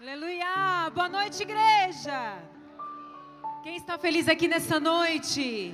[0.00, 0.90] Aleluia!
[0.92, 2.42] Boa noite, igreja!
[3.62, 5.72] Quem está feliz aqui nessa noite?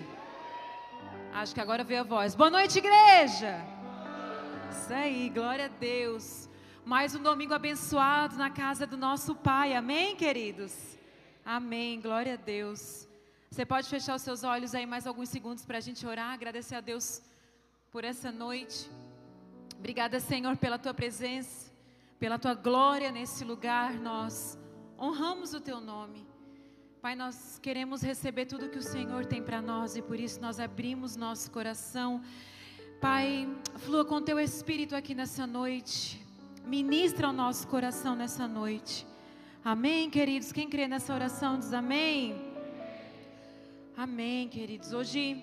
[1.32, 2.34] Acho que agora veio a voz.
[2.34, 3.64] Boa noite, igreja!
[4.70, 6.50] Isso aí, glória a Deus.
[6.84, 9.74] Mais um domingo abençoado na casa do nosso Pai.
[9.74, 10.98] Amém, queridos?
[11.42, 13.08] Amém, glória a Deus.
[13.50, 16.74] Você pode fechar os seus olhos aí mais alguns segundos para a gente orar, agradecer
[16.74, 17.22] a Deus
[17.90, 18.86] por essa noite.
[19.78, 21.69] Obrigada, Senhor, pela tua presença,
[22.20, 23.94] pela tua glória nesse lugar.
[23.94, 24.58] Nós
[24.98, 26.28] honramos o teu nome.
[27.00, 30.60] Pai, nós queremos receber tudo que o Senhor tem para nós e por isso nós
[30.60, 32.22] abrimos nosso coração.
[33.00, 36.22] Pai, flua com teu espírito aqui nessa noite.
[36.62, 39.06] Ministra o nosso coração nessa noite.
[39.64, 40.52] Amém, queridos.
[40.52, 42.36] Quem crê nessa oração diz amém.
[43.96, 44.92] Amém, queridos.
[44.92, 45.42] Hoje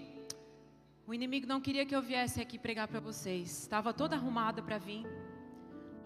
[1.08, 3.64] o inimigo não queria que eu viesse aqui pregar para vocês.
[3.64, 5.08] Estava toda arrumada para vir.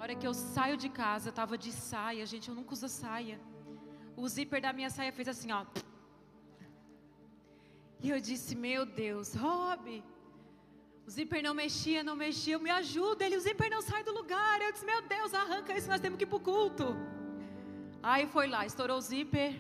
[0.02, 2.26] Hora que eu saio de casa, eu estava de saia.
[2.26, 3.40] Gente, eu nunca uso saia.
[4.18, 5.64] O zíper da minha saia fez assim, ó.
[8.04, 10.04] E eu disse, meu Deus, Rob,
[11.06, 13.24] o zíper não mexia, não mexia, me ajuda.
[13.24, 14.60] Ele, o zíper não sai do lugar.
[14.60, 16.96] Eu disse, meu Deus, arranca isso, nós temos que ir para o culto.
[18.02, 19.54] Aí foi lá, estourou o zíper.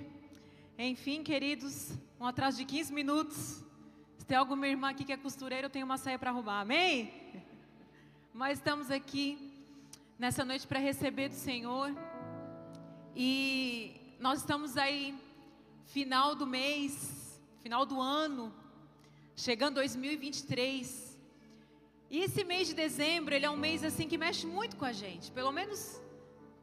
[0.75, 3.63] Enfim, queridos, um atraso de 15 minutos.
[4.17, 7.13] Se tem alguma irmã aqui que é costureira, eu tenho uma saia para arrumar, amém?
[8.33, 9.50] Mas estamos aqui
[10.21, 11.89] nessa noite para receber do Senhor.
[13.15, 15.15] E nós estamos aí,
[15.87, 18.53] final do mês, final do ano,
[19.35, 21.19] chegando 2023.
[22.11, 24.93] E esse mês de dezembro, ele é um mês assim que mexe muito com a
[24.93, 25.31] gente.
[25.31, 25.99] Pelo menos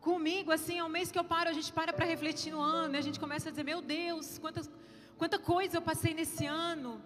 [0.00, 2.94] comigo, assim, é um mês que eu paro, a gente para para refletir no ano,
[2.94, 4.62] e a gente começa a dizer, meu Deus, quanta,
[5.16, 7.02] quanta coisa eu passei nesse ano.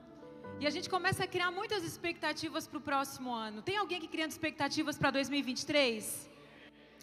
[0.60, 3.62] E a gente começa a criar muitas expectativas para o próximo ano.
[3.62, 6.30] Tem alguém que criando expectativas para 2023?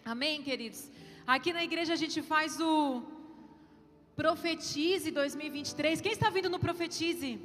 [0.05, 0.89] Amém, queridos?
[1.28, 3.03] Aqui na igreja a gente faz o
[4.16, 6.00] Profetize 2023.
[6.02, 7.39] Quem está vindo no Profetize?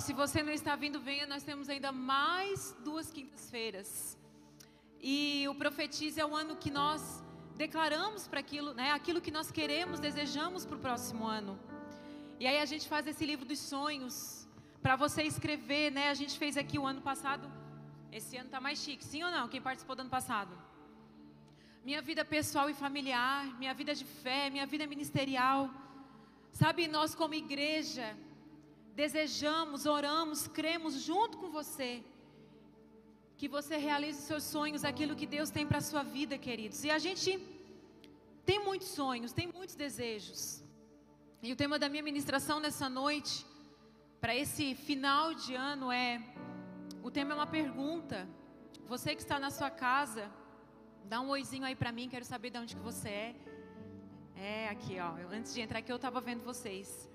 [0.00, 1.26] Se você não está vindo, venha.
[1.26, 4.16] Nós temos ainda mais duas quintas-feiras.
[5.00, 7.24] E o Profetize é o ano que nós
[7.56, 8.92] declaramos para aquilo, né?
[8.92, 11.58] Aquilo que nós queremos, desejamos para o próximo ano.
[12.38, 14.46] E aí a gente faz esse livro dos sonhos
[14.82, 16.10] para você escrever, né?
[16.10, 17.50] A gente fez aqui o ano passado.
[18.12, 19.48] Esse ano está mais chique, sim ou não?
[19.48, 20.69] Quem participou do ano passado?
[21.82, 25.70] Minha vida pessoal e familiar, minha vida de fé, minha vida ministerial.
[26.52, 28.14] Sabe, nós como igreja
[28.94, 32.04] desejamos, oramos, cremos junto com você
[33.38, 36.84] que você realize seus sonhos, aquilo que Deus tem para a sua vida, queridos.
[36.84, 37.30] E a gente
[38.44, 40.62] tem muitos sonhos, tem muitos desejos.
[41.42, 43.46] E o tema da minha ministração nessa noite
[44.20, 46.22] para esse final de ano é
[47.02, 48.28] o tema é uma pergunta.
[48.86, 50.30] Você que está na sua casa,
[51.04, 53.36] dá um oizinho aí para mim, quero saber de onde que você é.
[54.36, 55.12] É aqui, ó.
[55.30, 57.08] Antes de entrar aqui eu estava vendo vocês.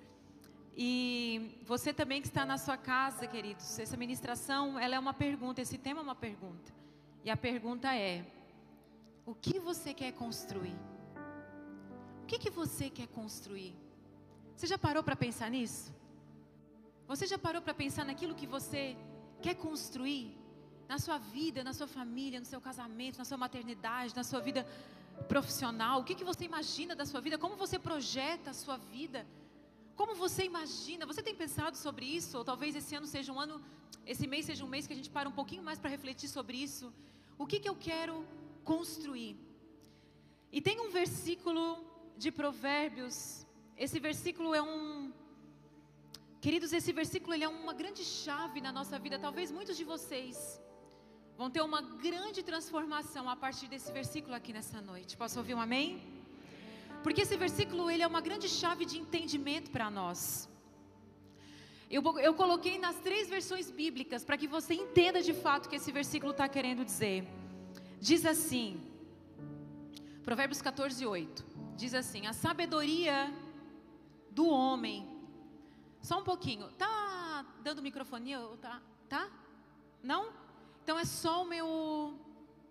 [0.77, 5.61] E você também que está na sua casa, queridos, essa ministração, ela é uma pergunta,
[5.61, 6.73] esse tema é uma pergunta.
[7.23, 8.25] E a pergunta é:
[9.25, 10.77] o que você quer construir?
[12.23, 13.75] O que que você quer construir?
[14.55, 15.93] Você já parou para pensar nisso?
[17.07, 18.97] Você já parou para pensar naquilo que você
[19.41, 20.37] quer construir
[20.87, 24.65] na sua vida, na sua família, no seu casamento, na sua maternidade, na sua vida
[25.27, 26.01] profissional?
[26.01, 27.37] O que, que você imagina da sua vida?
[27.37, 29.25] Como você projeta a sua vida?
[29.95, 31.05] Como você imagina?
[31.05, 32.37] Você tem pensado sobre isso?
[32.37, 33.61] Ou talvez esse ano seja um ano,
[34.05, 36.57] esse mês seja um mês que a gente para um pouquinho mais para refletir sobre
[36.57, 36.93] isso.
[37.37, 38.25] O que, que eu quero
[38.63, 39.37] construir?
[40.51, 41.63] E tem um versículo
[42.17, 43.45] de Provérbios.
[43.77, 45.11] Esse versículo é um
[46.45, 49.17] Queridos, esse versículo ele é uma grande chave na nossa vida.
[49.17, 50.61] Talvez muitos de vocês
[51.37, 55.17] vão ter uma grande transformação a partir desse versículo aqui nessa noite.
[55.17, 56.01] Posso ouvir um amém?
[57.03, 60.49] Porque esse versículo ele é uma grande chave de entendimento para nós.
[61.89, 65.75] Eu, eu coloquei nas três versões bíblicas para que você entenda de fato o que
[65.75, 67.27] esse versículo está querendo dizer.
[67.99, 68.81] Diz assim,
[70.23, 71.45] Provérbios 14, 8.
[71.75, 73.31] Diz assim: A sabedoria
[74.31, 75.07] do homem
[76.01, 76.69] só um pouquinho.
[76.71, 78.39] Tá dando microfonia?
[78.61, 78.81] Tá?
[79.07, 79.29] Tá?
[80.01, 80.33] Não?
[80.85, 82.13] Então é só o meu.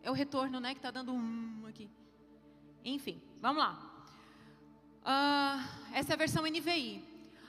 [0.01, 0.73] É o retorno, né?
[0.73, 1.91] Que tá dando um aqui.
[2.85, 3.73] Enfim, vamos lá.
[5.03, 7.03] Uh, essa é a versão NVI.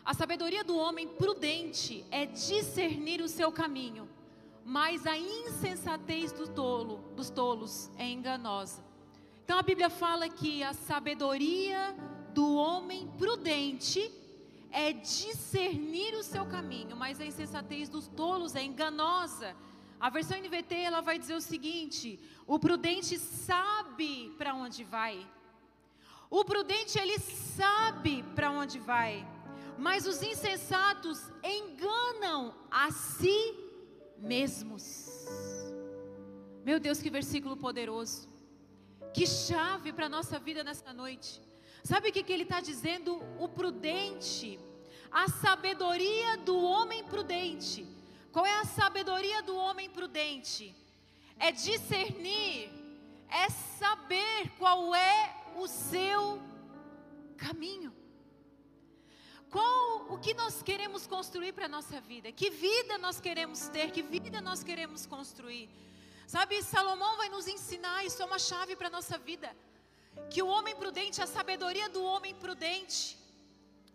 [0.03, 4.09] A sabedoria do homem prudente é discernir o seu caminho,
[4.65, 8.83] mas a insensatez do tolo, dos tolos é enganosa.
[9.44, 11.95] Então a Bíblia fala que a sabedoria
[12.33, 14.12] do homem prudente
[14.71, 19.56] é discernir o seu caminho, mas a insensatez dos tolos é enganosa.
[20.05, 25.15] A versão NVT ela vai dizer o seguinte: o prudente sabe para onde vai,
[26.29, 29.27] O prudente ele sabe para onde vai,
[29.79, 33.55] mas os insensatos enganam a si
[34.19, 34.87] mesmos.
[36.63, 38.29] Meu Deus, que versículo poderoso.
[39.11, 41.41] Que chave para a nossa vida nessa noite.
[41.83, 43.23] Sabe o que, que ele está dizendo?
[43.39, 44.59] O prudente,
[45.09, 47.94] a sabedoria do homem prudente.
[48.35, 50.75] Qual é a sabedoria do homem prudente?
[51.39, 52.69] É discernir,
[53.29, 56.41] é saber qual é o seu
[57.37, 57.95] caminho.
[59.49, 62.29] Qual o que nós queremos construir para a nossa vida?
[62.29, 63.91] Que vida nós queremos ter?
[63.91, 65.69] Que vida nós queremos construir?
[66.27, 69.55] Sabe, Salomão vai nos ensinar, isso é uma chave para a nossa vida.
[70.29, 73.17] Que o homem prudente, a sabedoria do homem prudente,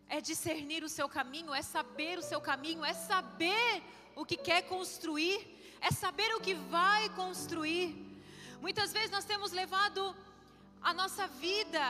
[0.09, 3.83] é discernir o seu caminho, é saber o seu caminho, é saber
[4.21, 5.39] o que quer construir,
[5.81, 7.87] é saber o que vai construir.
[8.65, 10.03] Muitas vezes nós temos levado
[10.89, 11.85] a nossa vida,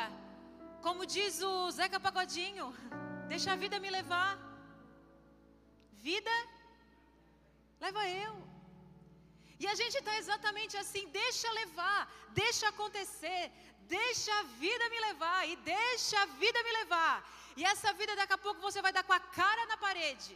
[0.85, 2.67] como diz o Zeca Pagodinho,
[3.33, 4.33] deixa a vida me levar.
[6.09, 6.37] Vida,
[7.85, 8.35] leva eu.
[9.63, 12.01] E a gente está exatamente assim, deixa levar,
[12.43, 13.43] deixa acontecer,
[13.99, 17.17] deixa a vida me levar, e deixa a vida me levar.
[17.59, 20.33] E essa vida daqui a pouco você vai dar com a cara na parede.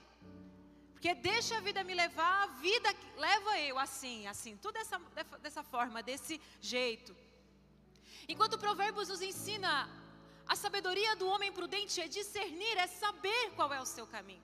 [1.05, 4.99] Porque deixa a vida me levar, a vida leva eu assim, assim, tudo dessa,
[5.43, 7.15] dessa forma, desse jeito.
[8.27, 9.71] Enquanto Provérbios nos ensina,
[10.47, 14.43] a sabedoria do homem prudente é discernir, é saber qual é o seu caminho.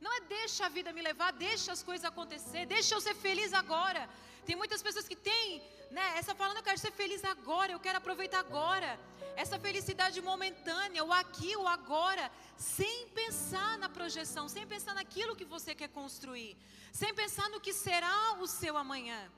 [0.00, 3.52] Não é deixa a vida me levar, deixa as coisas acontecer, deixa eu ser feliz
[3.52, 4.10] agora.
[4.44, 5.62] Tem muitas pessoas que têm,
[5.92, 8.98] né, essa falando, eu quero ser feliz agora, eu quero aproveitar agora.
[9.36, 15.44] Essa felicidade momentânea, o aqui, o agora, sem pensar na projeção, sem pensar naquilo que
[15.44, 16.56] você quer construir,
[16.92, 19.30] sem pensar no que será o seu amanhã.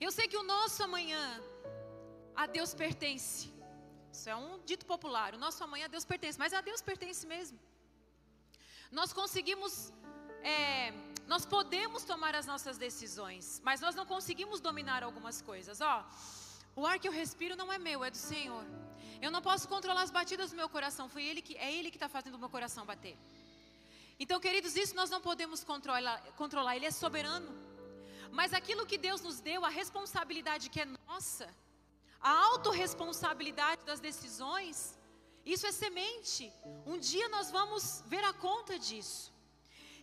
[0.00, 1.40] Eu sei que o nosso amanhã
[2.34, 3.52] a Deus pertence.
[4.12, 5.34] Isso é um dito popular.
[5.34, 7.58] O nosso amanhã a Deus pertence, mas a Deus pertence mesmo
[8.92, 9.90] nós conseguimos,
[10.42, 10.92] é,
[11.26, 15.80] nós podemos tomar as nossas decisões, mas nós não conseguimos dominar algumas coisas.
[15.80, 16.04] Ó,
[16.74, 18.64] o ar que eu respiro não é meu, é do Senhor.
[19.20, 21.08] Eu não posso controlar as batidas do meu coração.
[21.08, 23.16] Foi Ele que é Ele que está fazendo o meu coração bater.
[24.18, 26.76] Então, queridos, isso nós não podemos controlar, controlar.
[26.76, 27.50] Ele é soberano.
[28.30, 31.48] Mas aquilo que Deus nos deu, a responsabilidade que é nossa,
[32.20, 34.98] a autorresponsabilidade das decisões,
[35.44, 36.52] isso é semente.
[36.86, 39.32] Um dia nós vamos ver a conta disso.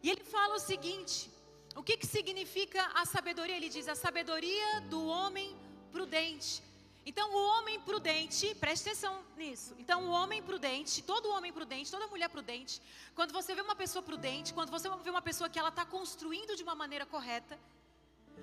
[0.04, 1.32] E ele fala o seguinte:
[1.76, 3.58] o que, que significa a sabedoria?
[3.58, 5.58] Ele diz: a sabedoria do homem
[5.90, 6.64] prudente.
[7.06, 9.74] Então, o homem prudente, preste atenção nisso.
[9.80, 12.82] Então, o homem prudente, todo homem prudente, toda mulher prudente,
[13.16, 16.56] quando você vê uma pessoa prudente, quando você vê uma pessoa que ela está construindo
[16.56, 17.58] de uma maneira correta,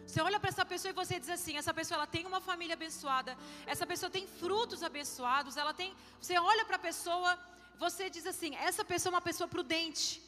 [0.04, 2.74] você olha para essa pessoa e você diz assim: essa pessoa ela tem uma família
[2.74, 5.94] abençoada, essa pessoa tem frutos abençoados, ela tem.
[6.20, 7.38] Você olha para a pessoa,
[7.78, 10.22] você diz assim: essa pessoa é uma pessoa prudente.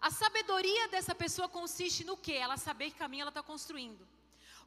[0.00, 2.32] A sabedoria dessa pessoa consiste no que?
[2.32, 4.06] Ela saber que caminho ela está construindo.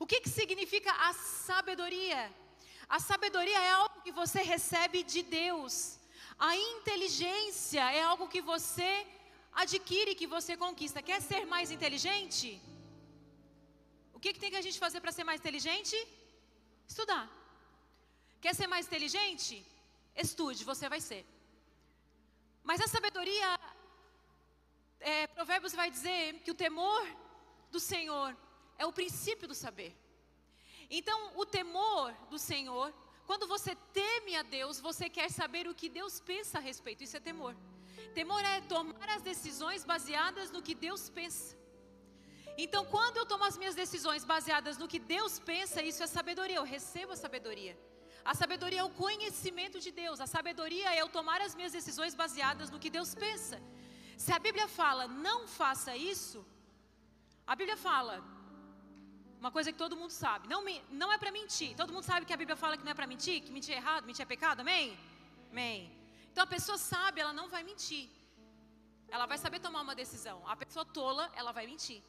[0.01, 2.21] O que, que significa a sabedoria?
[2.97, 5.73] A sabedoria é algo que você recebe de Deus.
[6.49, 8.91] A inteligência é algo que você
[9.63, 11.07] adquire, que você conquista.
[11.09, 12.49] Quer ser mais inteligente?
[14.21, 15.95] que, que tem que a gente fazer para ser mais inteligente?
[16.87, 17.25] Estudar.
[18.43, 19.55] Quer ser mais inteligente?
[20.25, 21.23] Estude, você vai ser.
[22.63, 23.49] Mas a sabedoria,
[24.99, 27.03] é, Provérbios vai dizer que o temor
[27.71, 28.29] do Senhor
[28.81, 29.91] é o princípio do saber.
[30.99, 32.87] Então, o temor do Senhor,
[33.29, 37.03] quando você teme a Deus, você quer saber o que Deus pensa a respeito.
[37.05, 37.53] Isso é temor.
[38.19, 41.55] Temor é tomar as decisões baseadas no que Deus pensa.
[42.63, 46.57] Então, quando eu tomo as minhas decisões baseadas no que Deus pensa, isso é sabedoria,
[46.61, 47.75] eu recebo a sabedoria.
[48.31, 52.13] A sabedoria é o conhecimento de Deus, a sabedoria é eu tomar as minhas decisões
[52.23, 53.57] baseadas no que Deus pensa.
[54.23, 56.39] Se a Bíblia fala, não faça isso,
[57.47, 58.15] a Bíblia fala,
[59.41, 60.63] uma coisa que todo mundo sabe, não,
[61.01, 61.75] não é para mentir.
[61.75, 63.77] Todo mundo sabe que a Bíblia fala que não é para mentir, que mentir é
[63.77, 64.95] errado, mentir é pecado, amém?
[65.51, 65.91] Amém.
[66.31, 68.07] Então a pessoa sabe, ela não vai mentir.
[69.15, 70.37] Ela vai saber tomar uma decisão.
[70.47, 72.01] A pessoa tola, ela vai mentir.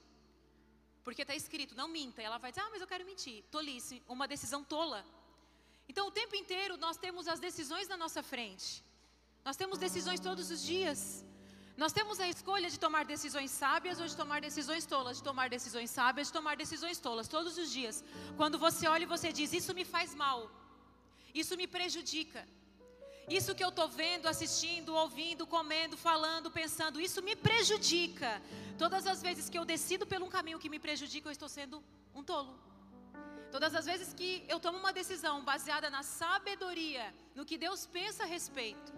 [1.03, 2.21] Porque está escrito, não minta.
[2.21, 3.43] Ela vai dizer, ah, mas eu quero mentir.
[3.51, 5.03] Tolice, uma decisão tola.
[5.89, 8.85] Então, o tempo inteiro nós temos as decisões na nossa frente.
[9.43, 11.25] Nós temos decisões todos os dias.
[11.77, 15.49] Nós temos a escolha de tomar decisões sábias ou de tomar decisões tolas, de tomar
[15.49, 18.05] decisões sábias, de tomar decisões tolas, todos os dias.
[18.37, 20.51] Quando você olha e você diz, isso me faz mal,
[21.35, 22.47] isso me prejudica.
[23.29, 28.43] Isso que eu estou vendo, assistindo, ouvindo, comendo, falando, pensando, isso me prejudica.
[28.77, 31.83] Todas as vezes que eu decido por um caminho que me prejudica, eu estou sendo
[32.15, 32.59] um tolo.
[33.51, 38.25] Todas as vezes que eu tomo uma decisão baseada na sabedoria, no que Deus pensa
[38.25, 38.93] a respeito,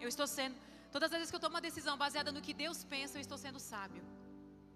[0.00, 0.56] eu estou sendo.
[0.96, 3.36] Todas as vezes que eu tomo uma decisão baseada no que Deus pensa, eu estou
[3.36, 4.02] sendo sábio.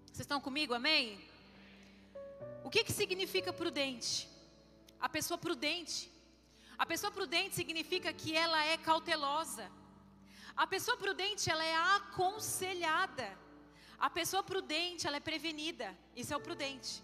[0.05, 0.71] Vocês estão comigo?
[0.79, 1.19] Amém?
[2.63, 4.29] O que, que significa prudente?
[4.99, 6.11] A pessoa prudente.
[6.77, 9.65] A pessoa prudente significa que ela é cautelosa.
[10.55, 13.27] A pessoa prudente, ela é aconselhada.
[13.97, 15.89] A pessoa prudente, ela é prevenida.
[16.15, 17.03] Isso é o prudente.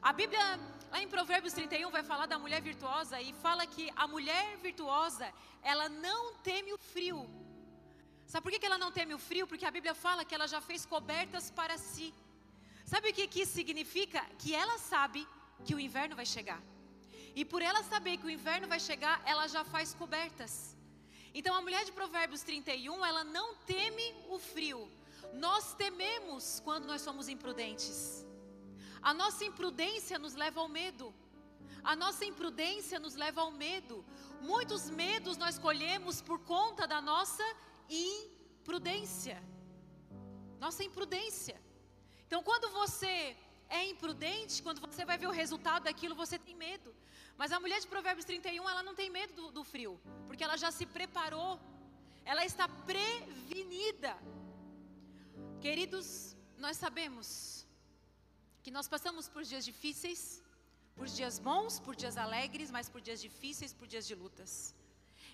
[0.00, 0.42] A Bíblia,
[0.90, 5.30] lá em Provérbios 31, vai falar da mulher virtuosa e fala que a mulher virtuosa,
[5.62, 7.41] ela não teme o frio.
[8.26, 9.46] Sabe por que ela não teme o frio?
[9.46, 12.12] Porque a Bíblia fala que ela já fez cobertas para si.
[12.84, 14.20] Sabe o que, isso significa?
[14.38, 15.26] Que ela sabe
[15.64, 16.60] que o inverno vai chegar.
[17.34, 20.76] E por ela saber que o inverno vai chegar, ela já faz cobertas.
[21.34, 24.90] Então a mulher de Provérbios 31, ela não teme o frio.
[25.32, 28.26] Nós tememos quando nós somos imprudentes.
[29.00, 31.14] A nossa imprudência nos leva ao medo.
[31.82, 34.04] A nossa imprudência nos leva ao medo.
[34.40, 37.71] Muitos medos nós colhemos por conta da nossa imprudência.
[40.58, 41.60] Nossa imprudência.
[42.26, 43.36] Então, quando você
[43.68, 46.94] é imprudente, quando você vai ver o resultado daquilo, você tem medo.
[47.36, 50.56] Mas a mulher de Provérbios 31, ela não tem medo do, do frio, porque ela
[50.56, 51.58] já se preparou,
[52.24, 54.12] ela está prevenida.
[55.60, 57.66] Queridos, nós sabemos
[58.62, 60.42] que nós passamos por dias difíceis,
[60.94, 64.52] por dias bons, por dias alegres, mas por dias difíceis, por dias de lutas.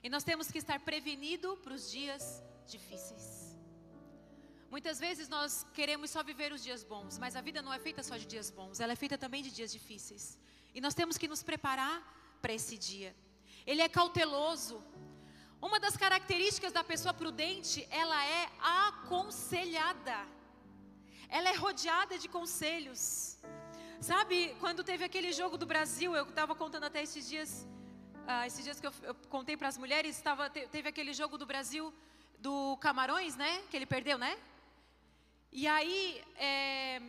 [0.03, 3.57] E nós temos que estar prevenido para os dias difíceis.
[4.71, 8.03] Muitas vezes nós queremos só viver os dias bons, mas a vida não é feita
[8.03, 10.39] só de dias bons, ela é feita também de dias difíceis.
[10.75, 11.97] E nós temos que nos preparar
[12.43, 13.15] para esse dia.
[13.67, 14.85] Ele é cauteloso.
[15.61, 20.19] Uma das características da pessoa prudente, ela é aconselhada.
[21.29, 23.39] Ela é rodeada de conselhos.
[24.01, 27.67] Sabe, quando teve aquele jogo do Brasil, eu estava contando até esses dias,
[28.29, 31.47] uh, esses dias que eu, eu contei para as mulheres, tava, teve aquele jogo do
[31.47, 31.93] Brasil
[32.39, 33.63] do Camarões, né?
[33.71, 34.39] Que ele perdeu, né?
[35.51, 37.01] E aí, é,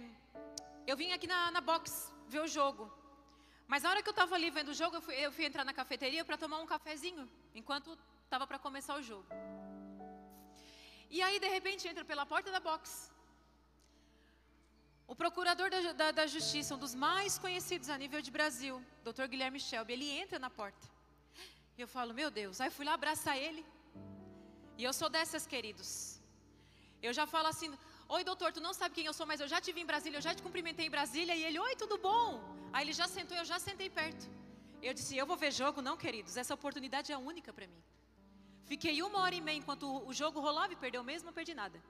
[0.88, 2.91] eu vim aqui na, na box ver o jogo.
[3.67, 5.63] Mas na hora que eu estava ali vendo o jogo, eu fui, eu fui entrar
[5.63, 9.27] na cafeteria para tomar um cafezinho, enquanto estava para começar o jogo.
[11.09, 13.11] E aí, de repente, entra pela porta da box.
[15.07, 19.25] O procurador da, da, da Justiça, um dos mais conhecidos a nível de Brasil, Dr.
[19.27, 20.99] Guilherme Shelby, ele entra na porta.
[21.79, 22.55] E eu falo, meu Deus.
[22.62, 23.62] Aí fui lá abraçar ele.
[24.79, 25.89] E eu sou dessas, queridos.
[27.07, 27.69] Eu já falo assim:
[28.15, 30.17] Oi, doutor, tu não sabe quem eu sou, mas eu já te vi em Brasília,
[30.17, 31.33] eu já te cumprimentei em Brasília.
[31.38, 32.27] E ele: Oi, tudo bom?
[32.74, 34.25] Aí ele já sentou, eu já sentei perto.
[34.88, 35.81] Eu disse: Eu vou ver jogo?
[35.81, 37.81] Não, queridos, essa oportunidade é única para mim.
[38.71, 41.81] Fiquei uma hora e meia enquanto o jogo rolava e perdeu mesmo, não perdi nada.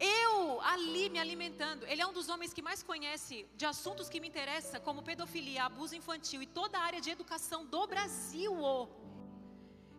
[0.00, 1.86] Eu ali me alimentando.
[1.86, 5.64] Ele é um dos homens que mais conhece de assuntos que me interessam, como pedofilia,
[5.64, 8.54] abuso infantil e toda a área de educação do Brasil.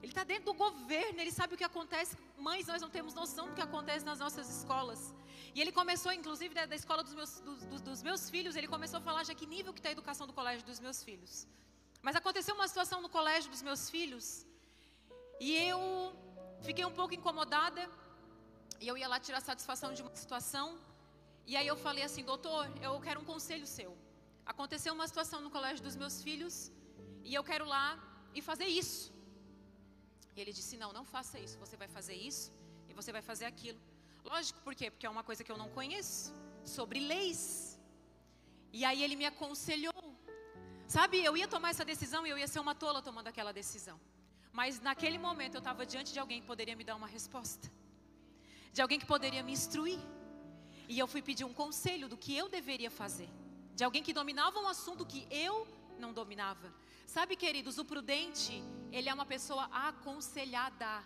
[0.01, 2.17] Ele está dentro do governo, ele sabe o que acontece.
[2.36, 5.13] Mães, nós não temos noção do que acontece nas nossas escolas.
[5.53, 7.39] E ele começou, inclusive, da, da escola dos meus,
[7.84, 10.34] dos, meus filhos, ele começou a falar já que nível que está a educação do
[10.34, 11.48] colégio dos meus filhos.
[12.01, 14.46] Mas aconteceu uma situação no colégio dos meus filhos,
[15.39, 15.79] e eu
[16.62, 17.88] fiquei um pouco incomodada,
[18.82, 20.68] e eu ia lá tirar satisfação de uma situação,
[21.46, 23.92] e aí eu falei assim, doutor, eu quero um conselho seu.
[24.54, 26.56] Aconteceu uma situação no colégio dos meus filhos,
[27.24, 27.88] e eu quero lá
[28.34, 29.14] e fazer isso.
[30.36, 31.58] E ele disse: Não, não faça isso.
[31.64, 32.52] Você vai fazer isso
[32.90, 33.80] e você vai fazer aquilo.
[34.24, 34.90] Lógico, por quê?
[34.92, 36.34] Porque é uma coisa que eu não conheço
[36.64, 37.80] sobre leis.
[38.72, 40.02] E aí ele me aconselhou.
[40.88, 44.00] Sabe, eu ia tomar essa decisão e eu ia ser uma tola tomando aquela decisão.
[44.52, 47.72] Mas naquele momento eu estava diante de alguém que poderia me dar uma resposta,
[48.74, 50.00] de alguém que poderia me instruir.
[50.88, 53.30] E eu fui pedir um conselho do que eu deveria fazer,
[53.75, 56.74] de alguém que dominava um assunto que eu não dominava.
[57.06, 61.04] Sabe, queridos, o prudente, ele é uma pessoa aconselhada.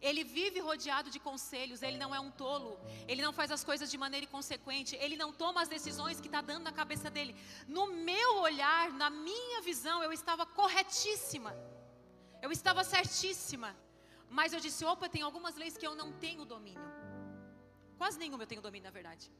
[0.00, 2.78] Ele vive rodeado de conselhos, ele não é um tolo,
[3.08, 6.40] ele não faz as coisas de maneira inconsequente, ele não toma as decisões que está
[6.40, 7.34] dando na cabeça dele.
[7.66, 11.52] No meu olhar, na minha visão, eu estava corretíssima,
[12.40, 13.76] eu estava certíssima,
[14.30, 16.82] mas eu disse: opa, tem algumas leis que eu não tenho domínio,
[17.96, 19.30] quase nenhuma eu tenho domínio, na verdade,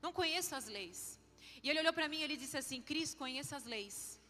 [0.00, 1.20] não conheço as leis.
[1.62, 4.20] E ele olhou para mim e ele disse assim: Cris, conheça as leis.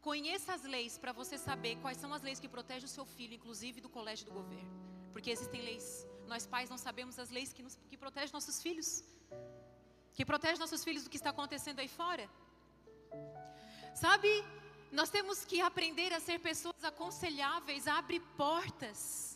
[0.00, 3.34] Conheça as leis para você saber quais são as leis que protegem o seu filho,
[3.34, 4.70] inclusive do colégio do governo.
[5.12, 6.06] Porque existem leis.
[6.26, 9.04] Nós pais não sabemos as leis que, nos, que protegem nossos filhos.
[10.14, 12.28] Que protegem nossos filhos do que está acontecendo aí fora.
[13.94, 14.28] Sabe,
[14.90, 19.29] nós temos que aprender a ser pessoas aconselháveis, a abrir portas.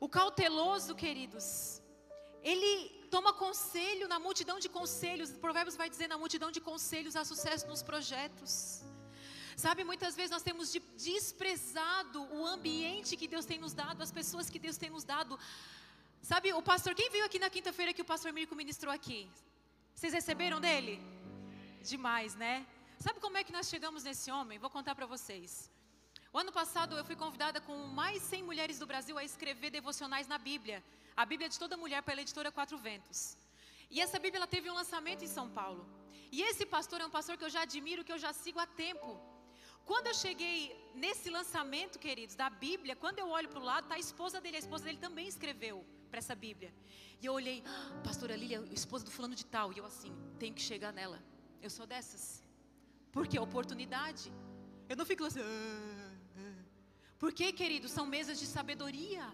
[0.00, 1.80] O cauteloso, queridos,
[2.42, 5.30] ele toma conselho na multidão de conselhos.
[5.32, 8.82] Provérbios vai dizer: na multidão de conselhos há sucesso nos projetos.
[9.56, 14.50] Sabe, muitas vezes nós temos desprezado o ambiente que Deus tem nos dado, as pessoas
[14.50, 15.38] que Deus tem nos dado.
[16.20, 19.30] Sabe, o pastor, quem veio aqui na quinta-feira que o pastor Mirko ministrou aqui?
[19.94, 21.00] Vocês receberam dele?
[21.82, 22.66] Demais, né?
[22.98, 24.58] Sabe como é que nós chegamos nesse homem?
[24.58, 25.70] Vou contar para vocês.
[26.34, 30.26] O ano passado eu fui convidada com mais 100 mulheres do Brasil a escrever devocionais
[30.26, 30.82] na Bíblia.
[31.16, 33.36] A Bíblia de toda mulher pela editora Quatro Ventos.
[33.88, 35.86] E essa Bíblia ela teve um lançamento em São Paulo.
[36.32, 38.66] E esse pastor é um pastor que eu já admiro, que eu já sigo há
[38.66, 39.16] tempo.
[39.84, 40.56] Quando eu cheguei
[40.92, 44.56] nesse lançamento, queridos, da Bíblia, quando eu olho para o lado, está a esposa dele.
[44.56, 46.74] A esposa dele também escreveu para essa Bíblia.
[47.22, 49.72] E eu olhei, ah, pastora Lília, esposa do fulano de tal.
[49.72, 51.22] E eu assim, tenho que chegar nela.
[51.62, 52.42] Eu sou dessas.
[53.12, 54.32] Porque é oportunidade.
[54.88, 55.38] Eu não fico assim.
[55.40, 55.93] Ah.
[57.24, 59.26] Porque, queridos, são mesas de sabedoria.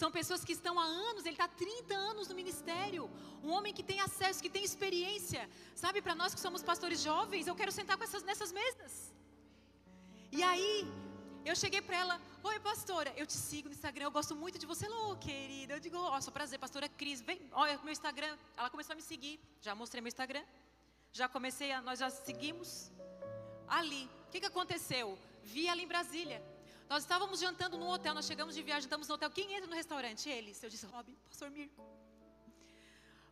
[0.00, 3.10] São pessoas que estão há anos, ele está 30 anos no ministério.
[3.44, 5.42] Um homem que tem acesso, que tem experiência.
[5.82, 9.12] Sabe, para nós que somos pastores jovens, eu quero sentar essas, nessas mesas.
[10.32, 10.72] E aí,
[11.44, 14.64] eu cheguei para ela, oi pastora, eu te sigo no Instagram, eu gosto muito de
[14.72, 14.88] você.
[14.88, 18.34] Oh, querida, eu digo, ó, oh, sou prazer, pastora Cris, vem, olha meu Instagram.
[18.56, 20.44] Ela começou a me seguir, já mostrei meu Instagram,
[21.12, 22.90] já comecei, a, nós já seguimos.
[23.68, 25.18] Ali, o que, que aconteceu?
[25.44, 26.55] Vi ela em Brasília.
[26.88, 29.30] Nós estávamos jantando no hotel, nós chegamos de viagem, estamos no hotel.
[29.30, 30.28] Quem entra no restaurante?
[30.28, 30.62] Eles.
[30.62, 31.84] Eu disse, Robin, pastor Mirko.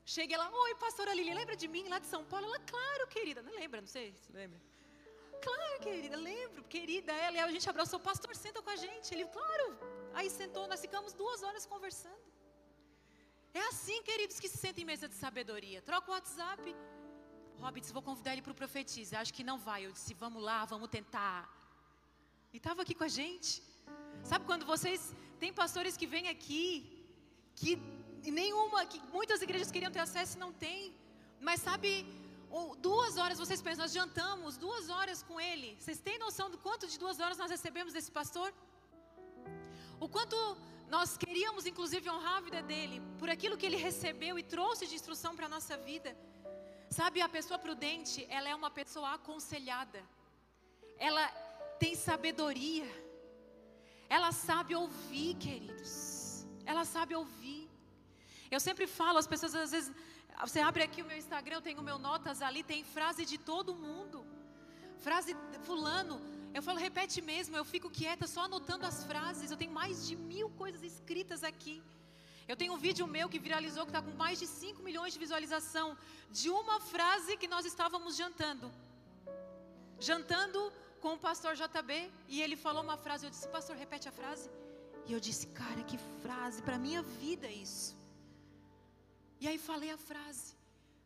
[0.05, 2.47] Cheguei lá, oi, pastora Lili, lembra de mim lá de São Paulo?
[2.47, 3.43] Ela, claro, querida.
[3.43, 4.61] Não lembra, não sei se lembra.
[5.47, 9.15] Claro, querida, lembro, querida, ela, e a gente abraçou, pastor, senta com a gente.
[9.15, 9.79] Ele, claro.
[10.15, 12.25] Aí sentou, nós ficamos duas horas conversando.
[13.53, 15.81] É assim, queridos, que se sentem em mesa de sabedoria.
[15.81, 16.75] Troca o WhatsApp.
[17.61, 19.19] Hobbits, vou convidar ele para o profetiza.
[19.19, 19.87] Acho que não vai.
[19.87, 21.39] Eu disse, vamos lá, vamos tentar.
[22.55, 23.51] E estava aqui com a gente.
[24.31, 25.01] Sabe quando vocês.
[25.43, 26.65] Tem pastores que vêm aqui,
[27.61, 27.73] que
[28.41, 30.95] nenhuma, que muitas igrejas queriam ter acesso e não tem.
[31.47, 31.91] Mas sabe,
[32.89, 35.71] duas horas, vocês pensam, nós jantamos duas horas com ele.
[35.81, 38.55] Vocês têm noção do quanto de duas horas nós recebemos desse pastor?
[39.99, 40.37] O quanto
[40.89, 44.95] nós queríamos, inclusive, honrar a vida dele, por aquilo que ele recebeu e trouxe de
[44.95, 46.17] instrução para a nossa vida.
[46.99, 50.01] Sabe, a pessoa prudente, ela é uma pessoa aconselhada,
[51.09, 51.25] ela
[51.83, 52.89] tem sabedoria,
[54.09, 57.69] ela sabe ouvir, queridos, ela sabe ouvir.
[58.51, 59.93] Eu sempre falo, as pessoas às vezes
[60.43, 63.75] você abre aqui o meu Instagram, eu tenho meu notas ali, tem frase de todo
[63.75, 64.25] mundo.
[64.99, 66.21] Frase fulano.
[66.53, 69.51] Eu falo, repete mesmo, eu fico quieta só anotando as frases.
[69.51, 71.83] Eu tenho mais de mil coisas escritas aqui.
[72.47, 75.19] Eu tenho um vídeo meu que viralizou, que está com mais de 5 milhões de
[75.19, 75.97] visualização,
[76.31, 78.71] de uma frase que nós estávamos jantando.
[79.99, 80.61] Jantando
[81.05, 81.93] com o pastor JB,
[82.35, 83.27] e ele falou uma frase.
[83.27, 84.47] Eu disse, pastor, repete a frase.
[85.07, 87.89] E eu disse, cara, que frase, para minha vida isso.
[89.43, 90.47] E aí falei a frase.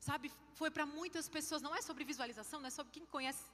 [0.09, 0.31] Sabe,
[0.61, 3.45] foi para muitas pessoas, não é sobre visualização, não é sobre quem conhece.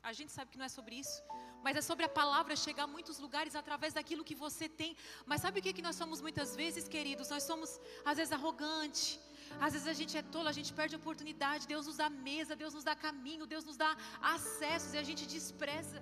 [0.00, 1.20] A gente sabe que não é sobre isso,
[1.64, 4.96] mas é sobre a palavra chegar a muitos lugares através daquilo que você tem.
[5.26, 7.28] Mas sabe o que, que nós somos muitas vezes, queridos?
[7.28, 9.18] Nós somos, às vezes, arrogante.
[9.64, 11.70] Às vezes a gente é tolo, a gente perde a oportunidade.
[11.74, 13.90] Deus nos dá mesa, Deus nos dá caminho, Deus nos dá
[14.34, 16.00] acessos e a gente despreza.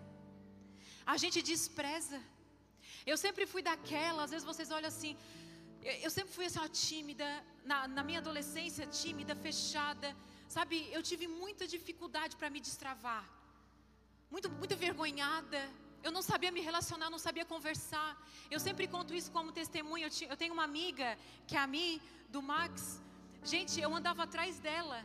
[1.15, 2.21] A gente despreza.
[3.13, 5.13] Eu sempre fui daquela, às vezes vocês olham assim,
[6.05, 7.29] eu sempre fui assim, ó, tímida,
[7.65, 10.09] na, na minha adolescência, tímida, fechada.
[10.49, 13.25] Sabe, eu tive muita dificuldade para me destravar.
[14.31, 15.61] Muito, muito vergonhada.
[16.03, 18.11] Eu não sabia me relacionar, não sabia conversar.
[18.51, 20.07] Eu sempre conto isso como testemunho.
[20.07, 23.01] Eu, eu tenho uma amiga, que é a Mi, do Max.
[23.53, 24.99] Gente, eu andava atrás dela.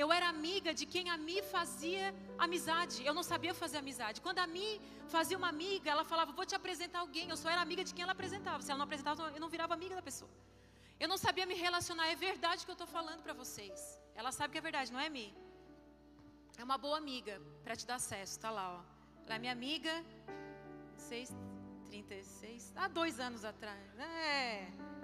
[0.00, 2.06] Eu era amiga de quem a Mi fazia
[2.46, 2.96] amizade.
[3.08, 4.20] Eu não sabia fazer amizade.
[4.24, 4.68] Quando a Mi
[5.14, 7.28] fazia uma amiga, ela falava: Vou te apresentar alguém.
[7.28, 8.60] Eu só era amiga de quem ela apresentava.
[8.62, 10.30] Se ela não apresentava, eu não virava amiga da pessoa.
[11.02, 12.08] Eu não sabia me relacionar.
[12.08, 13.80] É verdade que eu estou falando para vocês.
[14.20, 15.28] Ela sabe que é verdade, não é, Mi?
[16.60, 18.40] É uma boa amiga para te dar acesso.
[18.40, 18.80] Tá lá, ó.
[19.24, 19.94] Ela é minha amiga.
[20.96, 21.32] 6,
[21.86, 22.72] 36.
[22.76, 23.98] Há dois anos atrás.
[24.00, 24.97] É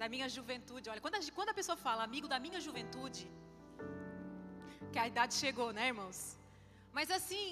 [0.00, 0.88] da minha juventude.
[0.92, 3.24] Olha, quando a, quando a pessoa fala amigo da minha juventude,
[4.92, 6.18] que a idade chegou, né, irmãos?
[6.96, 7.48] Mas assim,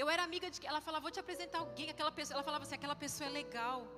[0.00, 0.58] eu era amiga de.
[0.70, 1.88] Ela falava, vou te apresentar alguém.
[1.94, 3.80] Aquela pessoa, ela falava assim, aquela pessoa é legal.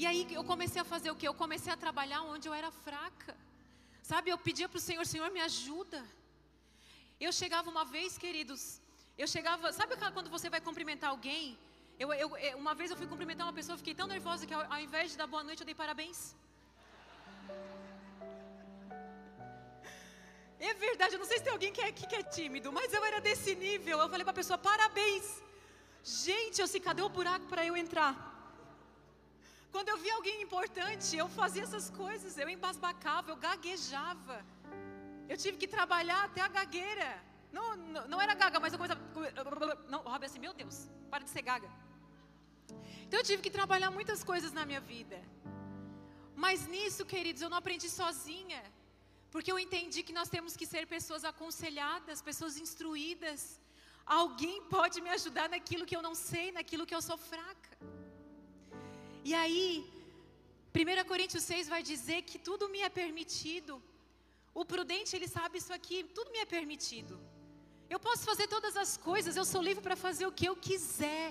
[0.00, 1.26] E aí eu comecei a fazer o que?
[1.28, 3.32] Eu comecei a trabalhar onde eu era fraca.
[4.10, 6.00] Sabe, eu pedia para o Senhor, Senhor, me ajuda.
[7.26, 8.62] Eu chegava uma vez, queridos,
[9.22, 11.58] eu chegava, sabe quando você vai cumprimentar alguém
[11.98, 12.28] eu, eu,
[12.62, 15.16] uma vez eu fui cumprimentar uma pessoa, fiquei tão nervosa que ao, ao invés de
[15.20, 16.34] dar boa noite, eu dei parabéns.
[20.60, 23.04] É verdade, eu não sei se tem alguém que é, que é tímido, mas eu
[23.04, 23.98] era desse nível.
[23.98, 25.26] Eu falei para a pessoa: parabéns.
[26.02, 28.12] Gente, eu sei, cadê o buraco para eu entrar?
[29.70, 34.44] Quando eu via alguém importante, eu fazia essas coisas, eu embasbacava, eu gaguejava.
[35.28, 37.22] Eu tive que trabalhar até a gagueira.
[37.52, 39.00] Não, não, não era gaga, mas eu começava.
[39.88, 41.70] Não, Rob assim, meu Deus, para de ser gaga.
[43.06, 45.18] Então eu tive que trabalhar muitas coisas na minha vida.
[46.44, 48.62] Mas nisso, queridos, eu não aprendi sozinha.
[49.32, 53.40] Porque eu entendi que nós temos que ser pessoas aconselhadas, pessoas instruídas.
[54.20, 57.72] Alguém pode me ajudar naquilo que eu não sei, naquilo que eu sou fraca.
[59.30, 59.66] E aí,
[60.74, 63.74] 1 Coríntios 6 vai dizer que tudo me é permitido.
[64.60, 67.14] O prudente, ele sabe isso aqui, tudo me é permitido.
[67.94, 71.26] Eu posso fazer todas as coisas, eu sou livre para fazer o que eu quiser.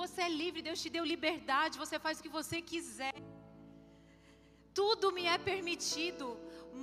[0.00, 3.18] Você é livre, Deus te deu liberdade, você faz o que você quiser.
[4.80, 6.26] Tudo me é permitido.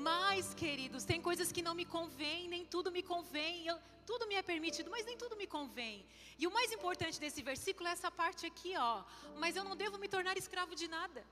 [0.09, 3.67] Mas, queridos, tem coisas que não me convêm, nem tudo me convém.
[3.67, 3.77] Eu,
[4.11, 5.95] tudo me é permitido, mas nem tudo me convém.
[6.41, 9.03] E o mais importante desse versículo é essa parte aqui, ó.
[9.43, 11.23] Mas eu não devo me tornar escravo de nada.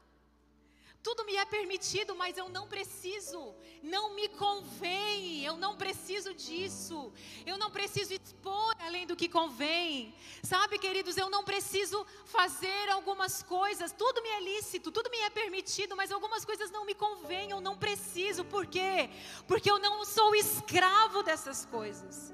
[1.04, 3.56] Tudo me é permitido, mas eu não preciso.
[3.82, 5.44] Não me convém.
[5.44, 7.12] Eu não preciso disso.
[7.44, 10.14] Eu não preciso expor além do que convém.
[10.44, 13.92] Sabe, queridos, eu não preciso fazer algumas coisas.
[13.92, 17.50] Tudo me é lícito, tudo me é permitido, mas algumas coisas não me convêm.
[17.50, 18.46] Eu não preciso.
[18.46, 19.10] Por quê?
[19.48, 22.32] Porque eu não sou escravo dessas coisas.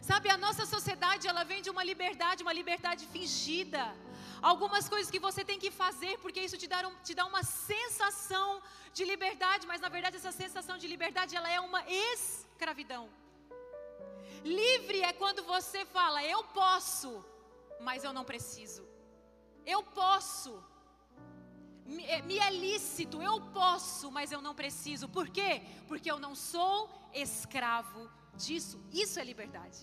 [0.00, 3.92] Sabe, a nossa sociedade, ela vem de uma liberdade, uma liberdade fingida
[4.42, 7.42] algumas coisas que você tem que fazer, porque isso te dá, um, te dá uma
[7.42, 13.08] sensação de liberdade, mas na verdade essa sensação de liberdade ela é uma escravidão.
[14.44, 17.24] Livre é quando você fala, eu posso,
[17.80, 18.86] mas eu não preciso.
[19.64, 20.62] Eu posso.
[21.84, 25.08] Me, me é lícito, eu posso, mas eu não preciso.
[25.08, 25.62] Por quê?
[25.88, 28.80] Porque eu não sou escravo disso.
[28.92, 29.78] Isso é liberdade.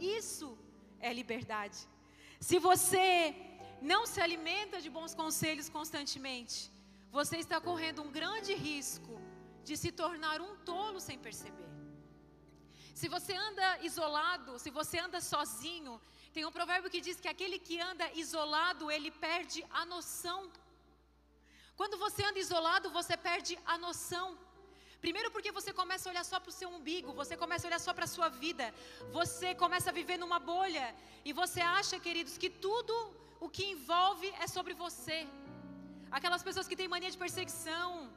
[0.00, 0.58] Isso
[1.00, 1.78] é liberdade.
[2.40, 3.34] Se você
[3.80, 6.72] não se alimenta de bons conselhos constantemente,
[7.10, 9.20] você está correndo um grande risco
[9.64, 11.70] de se tornar um tolo sem perceber.
[12.94, 16.00] Se você anda isolado, se você anda sozinho,
[16.32, 20.50] tem um provérbio que diz que aquele que anda isolado, ele perde a noção.
[21.76, 24.38] Quando você anda isolado, você perde a noção.
[25.00, 27.80] Primeiro porque você começa a olhar só para o seu umbigo, você começa a olhar
[27.86, 28.74] só para a sua vida,
[29.12, 30.86] você começa a viver numa bolha
[31.24, 32.94] e você acha, queridos, que tudo
[33.40, 35.18] o que envolve é sobre você.
[36.10, 38.10] Aquelas pessoas que têm mania de perseguição,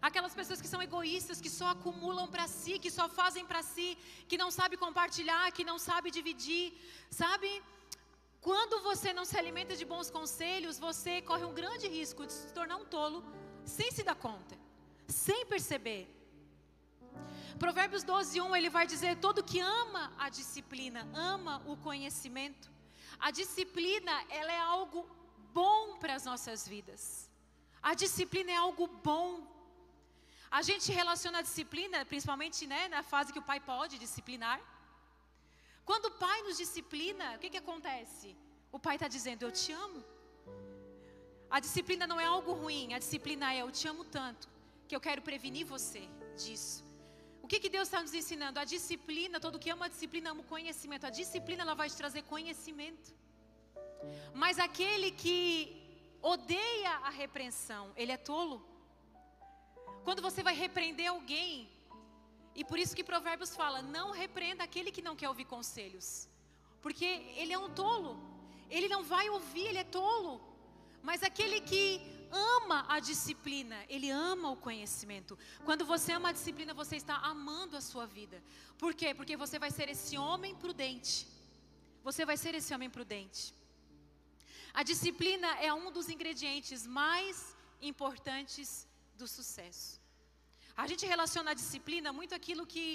[0.00, 3.88] aquelas pessoas que são egoístas, que só acumulam para si, que só fazem para si,
[4.28, 6.66] que não sabe compartilhar, que não sabe dividir,
[7.10, 7.50] sabe?
[8.40, 12.52] Quando você não se alimenta de bons conselhos, você corre um grande risco de se
[12.52, 13.24] tornar um tolo
[13.64, 14.56] sem se dar conta,
[15.08, 16.02] sem perceber.
[17.58, 22.75] Provérbios 12, 1, ele vai dizer: Todo que ama a disciplina, ama o conhecimento.
[23.18, 25.08] A disciplina, ela é algo
[25.52, 27.30] bom para as nossas vidas.
[27.82, 29.28] A disciplina é algo bom.
[30.50, 34.60] A gente relaciona a disciplina, principalmente né, na fase que o pai pode disciplinar.
[35.84, 38.36] Quando o pai nos disciplina, o que, que acontece?
[38.72, 40.04] O pai está dizendo: Eu te amo.
[41.48, 44.48] A disciplina não é algo ruim, a disciplina é: Eu te amo tanto
[44.88, 46.02] que eu quero prevenir você
[46.36, 46.85] disso.
[47.46, 48.58] O que, que Deus está nos ensinando?
[48.58, 51.06] A disciplina, todo que ama a disciplina ama o conhecimento.
[51.06, 53.08] A disciplina ela vai te trazer conhecimento.
[54.34, 55.36] Mas aquele que
[56.20, 58.56] odeia a repreensão, ele é tolo.
[60.02, 61.70] Quando você vai repreender alguém,
[62.52, 66.28] e por isso que Provérbios fala: não repreenda aquele que não quer ouvir conselhos,
[66.82, 67.08] porque
[67.40, 68.12] ele é um tolo,
[68.68, 70.34] ele não vai ouvir, ele é tolo.
[71.00, 71.84] Mas aquele que
[72.30, 75.38] ama a disciplina, ele ama o conhecimento.
[75.64, 78.42] Quando você ama a disciplina, você está amando a sua vida.
[78.78, 79.14] Por quê?
[79.14, 81.26] Porque você vai ser esse homem prudente.
[82.02, 83.54] Você vai ser esse homem prudente.
[84.72, 88.86] A disciplina é um dos ingredientes mais importantes
[89.16, 90.00] do sucesso.
[90.76, 92.86] A gente relaciona a disciplina muito aquilo que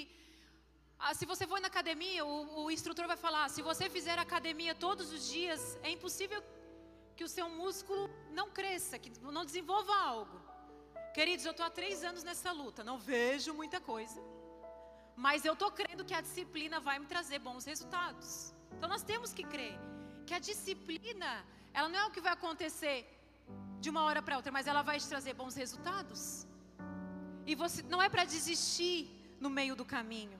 [1.03, 4.75] ah, se você for na academia, o, o instrutor vai falar: se você fizer academia
[4.75, 6.43] todos os dias, é impossível
[7.15, 10.39] que o seu músculo não cresça, que não desenvolva algo.
[11.13, 14.21] Queridos, eu estou há três anos nessa luta, não vejo muita coisa.
[15.15, 18.53] Mas eu estou crendo que a disciplina vai me trazer bons resultados.
[18.75, 19.77] Então nós temos que crer
[20.25, 22.97] que a disciplina, ela não é o que vai acontecer
[23.81, 26.47] de uma hora para outra, mas ela vai te trazer bons resultados.
[27.45, 30.39] E você não é para desistir no meio do caminho.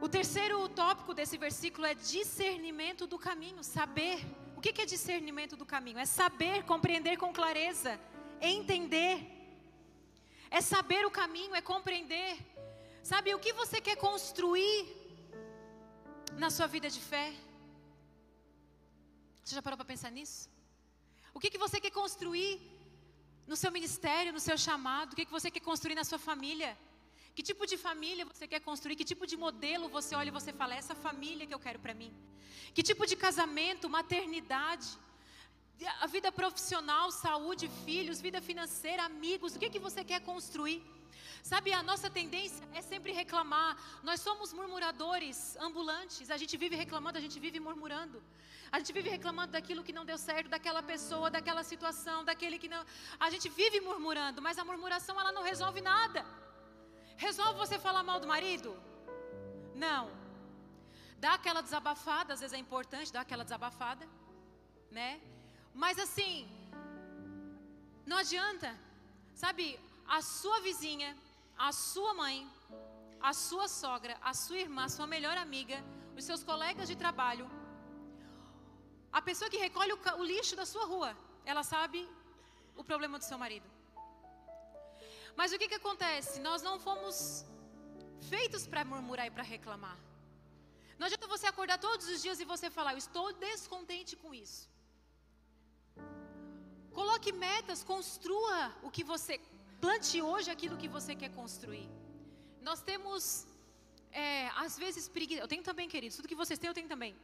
[0.00, 4.24] O terceiro tópico desse versículo é discernimento do caminho, saber
[4.58, 6.00] o que é discernimento do caminho?
[6.04, 7.92] É saber, compreender com clareza,
[8.40, 9.16] entender.
[10.50, 12.32] É saber o caminho, é compreender.
[13.10, 14.76] Sabe o que você quer construir
[16.42, 17.26] na sua vida de fé?
[19.44, 20.50] Você já parou para pensar nisso?
[21.32, 22.52] O que, que você quer construir
[23.46, 25.12] no seu ministério, no seu chamado?
[25.12, 26.76] O que, que você quer construir na sua família?
[27.38, 28.96] Que tipo de família você quer construir?
[29.00, 31.94] Que tipo de modelo você olha e você fala, essa família que eu quero para
[32.00, 32.12] mim?
[32.74, 34.88] Que tipo de casamento, maternidade,
[36.00, 40.82] a vida profissional, saúde, filhos, vida financeira, amigos, o que, que você quer construir?
[41.50, 43.70] Sabe, a nossa tendência é sempre reclamar.
[44.02, 46.32] Nós somos murmuradores ambulantes.
[46.32, 48.20] A gente vive reclamando, a gente vive murmurando.
[48.72, 52.68] A gente vive reclamando daquilo que não deu certo, daquela pessoa, daquela situação, daquele que
[52.68, 52.84] não.
[53.20, 56.26] A gente vive murmurando, mas a murmuração ela não resolve nada.
[57.26, 58.70] Resolve você falar mal do marido?
[59.84, 60.04] Não.
[61.24, 64.04] Dá aquela desabafada, às vezes é importante dar aquela desabafada,
[64.98, 65.10] né?
[65.82, 66.48] Mas assim,
[68.06, 68.70] não adianta.
[69.34, 69.64] Sabe,
[70.16, 71.10] a sua vizinha,
[71.68, 72.38] a sua mãe,
[73.20, 75.78] a sua sogra, a sua irmã, a sua melhor amiga,
[76.16, 77.46] os seus colegas de trabalho,
[79.12, 82.08] a pessoa que recolhe o, o lixo da sua rua, ela sabe
[82.76, 83.77] o problema do seu marido.
[85.38, 86.34] Mas o que, que acontece?
[86.46, 87.16] Nós não fomos
[88.30, 89.96] feitos para murmurar e para reclamar.
[90.98, 94.62] Não adianta você acordar todos os dias e você falar, eu estou descontente com isso.
[96.98, 99.34] Coloque metas, construa o que você.
[99.84, 101.86] Plante hoje aquilo que você quer construir.
[102.68, 103.22] Nós temos,
[104.10, 105.42] é, às vezes, preguiça.
[105.44, 107.14] Eu tenho também, queridos, tudo que vocês têm, eu tenho também.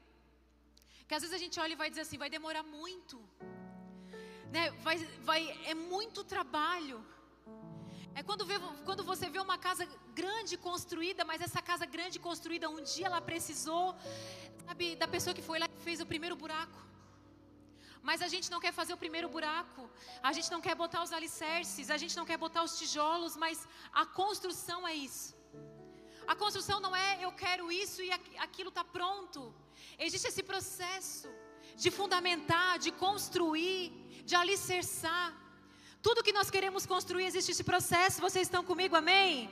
[1.09, 3.19] Que às vezes a gente olha e vai dizer assim, vai demorar muito.
[4.55, 4.65] Né?
[4.87, 4.99] Vai,
[5.31, 5.41] vai,
[5.73, 7.01] é muito trabalho.
[8.15, 12.71] É quando, vê, quando você vê uma casa grande construída, mas essa casa grande construída,
[12.71, 13.97] um dia ela precisou,
[14.67, 16.79] sabe, da pessoa que foi lá e fez o primeiro buraco.
[18.09, 19.83] Mas a gente não quer fazer o primeiro buraco,
[20.23, 23.67] a gente não quer botar os alicerces, a gente não quer botar os tijolos, mas
[23.93, 25.35] a construção é isso.
[26.27, 28.11] A construção não é eu quero isso e
[28.47, 29.55] aquilo está pronto.
[29.99, 31.29] Existe esse processo
[31.83, 33.91] de fundamentar, de construir,
[34.25, 35.44] de alicerçar.
[36.07, 38.25] Tudo que nós queremos construir, existe esse processo.
[38.25, 39.51] Vocês estão comigo, amém?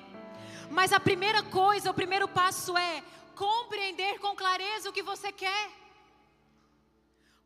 [0.78, 3.02] Mas a primeira coisa, o primeiro passo é
[3.44, 5.64] compreender com clareza o que você quer.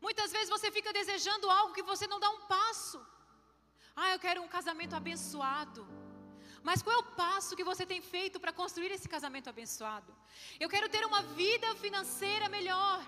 [0.05, 2.99] Muitas vezes você fica desejando algo que você não dá um passo.
[3.95, 5.87] Ah, eu quero um casamento abençoado.
[6.61, 10.11] Mas qual é o passo que você tem feito para construir esse casamento abençoado?
[10.59, 12.99] Eu quero ter uma vida financeira melhor.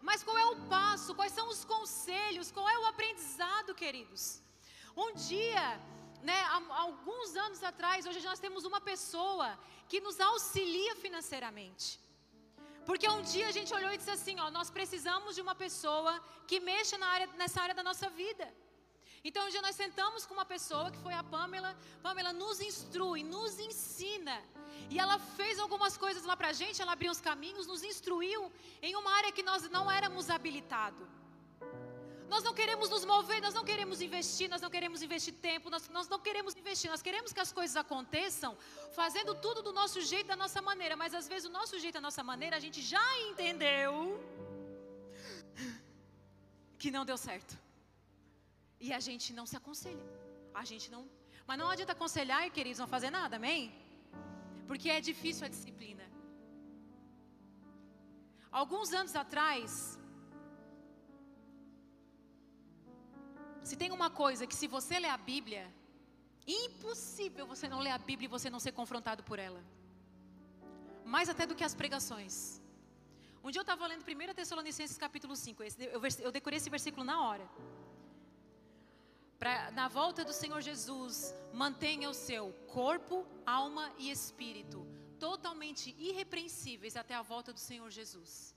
[0.00, 1.16] Mas qual é o passo?
[1.16, 2.52] Quais são os conselhos?
[2.52, 4.41] Qual é o aprendizado, queridos?
[4.96, 5.80] Um dia,
[6.22, 11.98] né, há alguns anos atrás, hoje nós temos uma pessoa que nos auxilia financeiramente.
[12.84, 16.12] Porque um dia a gente olhou e disse assim: ó, nós precisamos de uma pessoa
[16.46, 18.52] que mexa na área, nessa área da nossa vida.
[19.24, 21.76] Então, um dia nós sentamos com uma pessoa que foi a Pamela.
[22.02, 24.42] Pamela nos instrui, nos ensina.
[24.90, 28.52] E ela fez algumas coisas lá pra gente, ela abriu os caminhos, nos instruiu
[28.82, 31.06] em uma área que nós não éramos habilitados.
[32.32, 35.86] Nós não queremos nos mover, nós não queremos investir, nós não queremos investir tempo, nós,
[35.96, 38.52] nós não queremos investir, nós queremos que as coisas aconteçam
[39.00, 40.96] fazendo tudo do nosso jeito, da nossa maneira.
[41.02, 43.92] Mas às vezes o nosso jeito, da nossa maneira, a gente já entendeu
[46.80, 47.54] que não deu certo.
[48.80, 50.06] E a gente não se aconselha.
[50.62, 51.02] A gente não.
[51.46, 53.60] Mas não adianta aconselhar queridos não fazer nada, amém?
[54.66, 56.06] Porque é difícil a disciplina.
[58.50, 59.98] Alguns anos atrás,
[63.72, 65.64] se tem uma coisa que se você ler a Bíblia,
[66.46, 69.64] impossível você não ler a Bíblia e você não ser confrontado por ela.
[71.14, 72.60] Mais até do que as pregações.
[73.42, 75.62] Um dia eu estava lendo 1 Tessalonicenses capítulo 5,
[76.20, 77.48] eu decorei esse versículo na hora
[79.38, 84.86] pra, na volta do Senhor Jesus, mantenha o seu corpo, alma e espírito
[85.18, 88.54] totalmente irrepreensíveis até a volta do Senhor Jesus.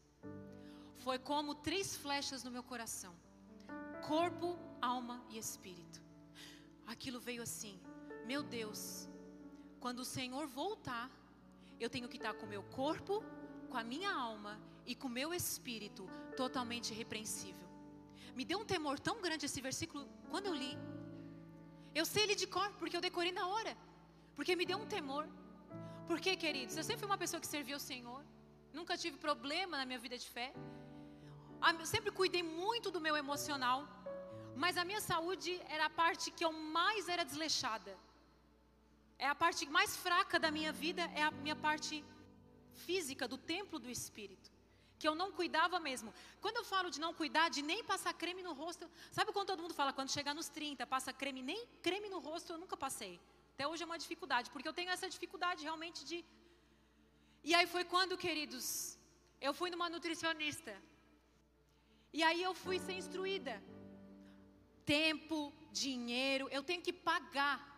[1.06, 3.16] Foi como três flechas no meu coração:
[4.08, 4.60] corpo,
[4.94, 6.00] alma e espírito.
[6.94, 7.76] Aquilo veio assim:
[8.32, 8.82] meu Deus,
[9.84, 11.08] quando o Senhor voltar,
[11.84, 13.16] eu tenho que estar com o meu corpo,
[13.70, 14.54] com a minha alma
[14.86, 16.04] e com o meu espírito
[16.42, 17.68] totalmente irrepreensível.
[18.38, 20.74] Me deu um temor tão grande esse versículo quando eu li.
[22.00, 23.74] Eu sei ele de cor, porque eu decorei na hora.
[24.36, 25.26] Porque me deu um temor.
[26.10, 28.22] Porque, queridos, eu sempre fui uma pessoa que servia ao Senhor.
[28.78, 30.50] Nunca tive problema na minha vida de fé.
[31.80, 33.80] Eu sempre cuidei muito do meu emocional.
[34.64, 37.94] Mas a minha saúde era a parte que eu mais era desleixada.
[39.18, 42.04] É a parte mais fraca da minha vida, é a minha parte
[42.86, 44.56] física, do templo do Espírito
[45.00, 46.14] que eu não cuidava mesmo.
[46.44, 49.62] Quando eu falo de não cuidar, de nem passar creme no rosto, sabe quando todo
[49.64, 53.14] mundo fala, quando chegar nos 30, passa creme, nem creme no rosto eu nunca passei.
[53.54, 56.18] Até hoje é uma dificuldade, porque eu tenho essa dificuldade realmente de.
[57.44, 58.98] E aí foi quando, queridos,
[59.40, 60.74] eu fui numa nutricionista.
[62.12, 63.56] E aí eu fui ser instruída.
[64.86, 67.74] Tempo, dinheiro, eu tenho que pagar.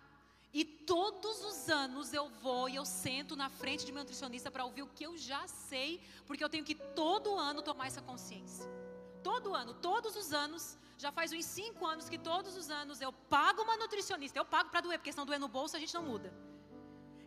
[0.54, 4.66] E todos os anos eu vou e eu sento na frente de meu nutricionista para
[4.66, 8.66] ouvir o que eu já sei, porque eu tenho que todo ano tomar essa consciência.
[9.22, 13.12] Todo ano, todos os anos, já faz uns cinco anos que todos os anos eu
[13.12, 14.40] pago uma nutricionista.
[14.40, 16.34] Eu pago para doer, porque se não doer no bolso a gente não muda.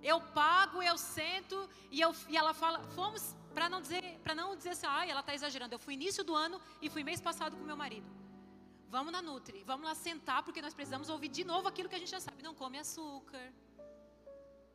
[0.02, 4.56] Eu pago, eu sento e, eu, e ela fala, fomos para não dizer, para não
[4.56, 5.74] dizer assim, ai, ela está exagerando.
[5.74, 8.19] Eu fui início do ano e fui mês passado com meu marido.
[8.94, 11.98] Vamos na Nutri, vamos lá sentar, porque nós precisamos ouvir de novo aquilo que a
[11.98, 12.42] gente já sabe.
[12.42, 13.53] Não come açúcar.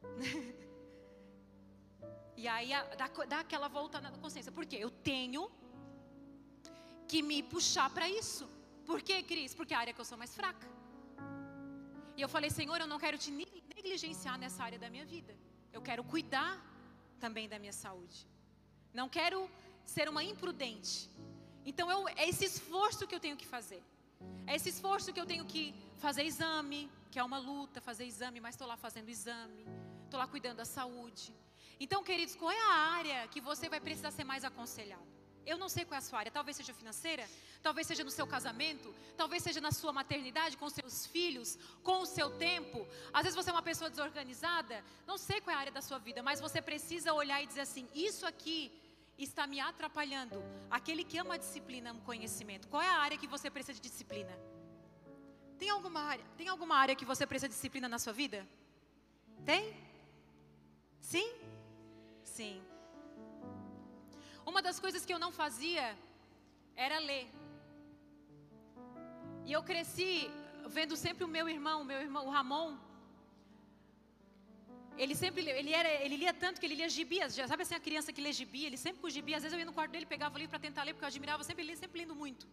[2.38, 4.54] e aí dá, dá aquela volta na consciência.
[4.54, 4.78] Por quê?
[4.80, 5.52] Eu tenho
[7.10, 8.48] que me puxar para isso.
[8.86, 9.54] Por quê, Cris?
[9.54, 10.66] Porque é a área que eu sou mais fraca.
[12.16, 13.32] E eu falei, Senhor, eu não quero te
[13.76, 15.36] negligenciar nessa área da minha vida.
[15.74, 16.54] Eu quero cuidar
[17.20, 18.26] também da minha saúde.
[18.94, 19.50] Não quero
[19.84, 21.10] ser uma imprudente.
[21.66, 23.84] Então eu, é esse esforço que eu tenho que fazer.
[24.48, 28.40] É esse esforço que eu tenho que fazer exame, que é uma luta, fazer exame,
[28.40, 29.66] mas estou lá fazendo exame,
[30.04, 31.34] estou lá cuidando da saúde.
[31.80, 35.16] Então, queridos, qual é a área que você vai precisar ser mais aconselhado?
[35.46, 37.30] Eu não sei qual é a sua área, talvez seja financeira,
[37.62, 42.06] talvez seja no seu casamento, talvez seja na sua maternidade, com seus filhos, com o
[42.06, 42.88] seu tempo.
[43.14, 46.00] Às vezes você é uma pessoa desorganizada, não sei qual é a área da sua
[46.00, 48.72] vida, mas você precisa olhar e dizer assim: isso aqui
[49.24, 50.44] está me atrapalhando.
[50.70, 52.68] Aquele que ama a disciplina, ama o conhecimento.
[52.68, 54.38] Qual é a área que você precisa de disciplina?
[55.58, 56.26] Tem alguma área?
[56.38, 58.46] Tem alguma área que você precisa de disciplina na sua vida?
[59.46, 59.74] Tem?
[61.00, 61.34] Sim?
[62.24, 62.62] Sim.
[64.46, 65.98] Uma das coisas que eu não fazia
[66.76, 67.30] era ler.
[69.46, 70.30] E eu cresci
[70.68, 72.78] vendo sempre o meu irmão, o meu irmão, o Ramon,
[74.98, 77.36] ele sempre ele era, ele lia tanto que ele lia gibias.
[77.36, 79.34] Já sabe assim a criança que lê gibi, ele sempre com gibi.
[79.34, 81.08] Às vezes eu ia no quarto dele, pegava o livro para tentar ler, porque eu
[81.08, 82.48] admirava sempre ele sempre lendo muito.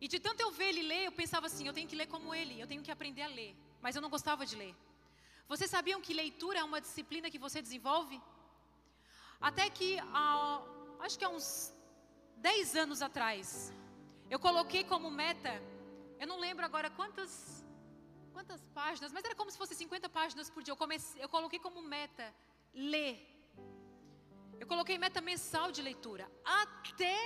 [0.00, 2.34] E de tanto eu ver ele ler, eu pensava assim, eu tenho que ler como
[2.34, 3.54] ele, eu tenho que aprender a ler.
[3.80, 4.74] Mas eu não gostava de ler.
[5.48, 8.20] Vocês sabiam que leitura é uma disciplina que você desenvolve?
[9.40, 10.62] Até que, há,
[11.00, 11.72] acho que há uns
[12.36, 13.72] 10 anos atrás,
[14.30, 15.52] eu coloquei como meta,
[16.18, 17.63] eu não lembro agora quantas
[18.36, 20.72] quantas páginas, mas era como se fosse 50 páginas por dia.
[20.72, 22.26] Eu, comecei, eu coloquei como meta
[22.92, 23.16] ler.
[24.62, 26.24] Eu coloquei meta mensal de leitura.
[26.62, 27.16] Até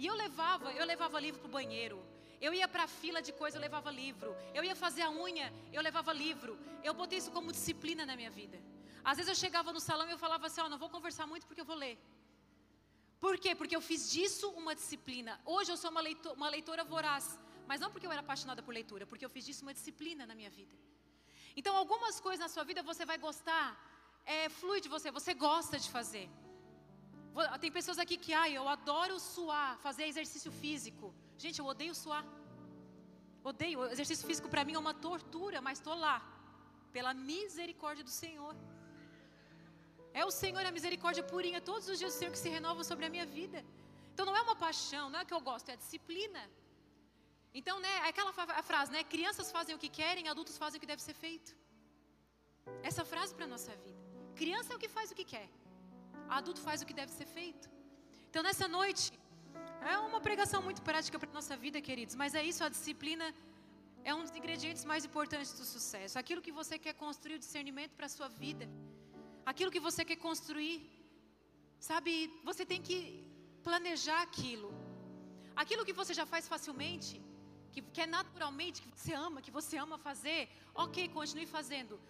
[0.00, 1.98] e eu levava, eu levava livro para o banheiro.
[2.46, 4.30] Eu ia para a fila de coisa, eu levava livro.
[4.58, 6.52] Eu ia fazer a unha, eu levava livro.
[6.82, 8.58] Eu botei isso como disciplina na minha vida.
[9.04, 11.26] Às vezes eu chegava no salão e eu falava assim: Ó, oh, não vou conversar
[11.32, 11.96] muito porque eu vou ler.
[13.24, 13.54] Por quê?
[13.54, 15.38] Porque eu fiz disso uma disciplina.
[15.44, 17.38] Hoje eu sou uma, leitor, uma leitora voraz.
[17.70, 20.34] Mas não porque eu era apaixonada por leitura, porque eu fiz disso uma disciplina na
[20.38, 20.76] minha vida.
[21.58, 23.66] Então, algumas coisas na sua vida você vai gostar,
[24.34, 26.26] é, flui de você, você gosta de fazer.
[27.62, 31.14] Tem pessoas aqui que, ah, eu adoro suar, fazer exercício físico.
[31.44, 32.24] Gente, eu odeio suar.
[33.50, 33.78] Odeio.
[33.80, 36.16] O exercício físico para mim é uma tortura, mas estou lá,
[36.96, 38.54] pela misericórdia do Senhor.
[40.20, 43.06] É o Senhor, a misericórdia purinha, todos os dias o Senhor que se renova sobre
[43.06, 43.60] a minha vida.
[44.12, 46.42] Então não é uma paixão, não é que eu gosto, é disciplina.
[47.52, 50.90] Então, né, aquela a frase, né, crianças fazem o que querem, adultos fazem o que
[50.92, 51.50] deve ser feito.
[52.82, 54.00] Essa frase para nossa vida.
[54.40, 55.48] Criança é o que faz o que quer,
[56.28, 57.68] adulto faz o que deve ser feito.
[58.28, 59.12] Então, nessa noite,
[59.92, 63.26] é uma pregação muito prática para a nossa vida, queridos, mas é isso, a disciplina
[64.04, 66.18] é um dos ingredientes mais importantes do sucesso.
[66.18, 68.66] Aquilo que você quer construir o discernimento para a sua vida,
[69.44, 70.76] aquilo que você quer construir,
[71.78, 72.12] sabe,
[72.44, 73.24] você tem que
[73.62, 74.70] planejar aquilo.
[75.62, 77.20] Aquilo que você já faz facilmente,
[77.72, 80.40] que, que é naturalmente, que você ama, que você ama fazer,
[80.74, 82.00] ok, continue fazendo.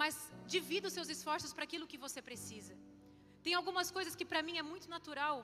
[0.00, 0.14] Mas
[0.54, 2.74] divida os seus esforços para aquilo que você precisa.
[3.44, 5.36] Tem algumas coisas que para mim é muito natural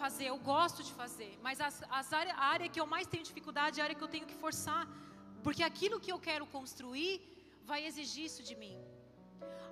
[0.00, 3.28] fazer, eu gosto de fazer, mas as, as área, a área que eu mais tenho
[3.30, 4.82] dificuldade é a área que eu tenho que forçar,
[5.44, 7.12] porque aquilo que eu quero construir
[7.70, 8.76] vai exigir isso de mim.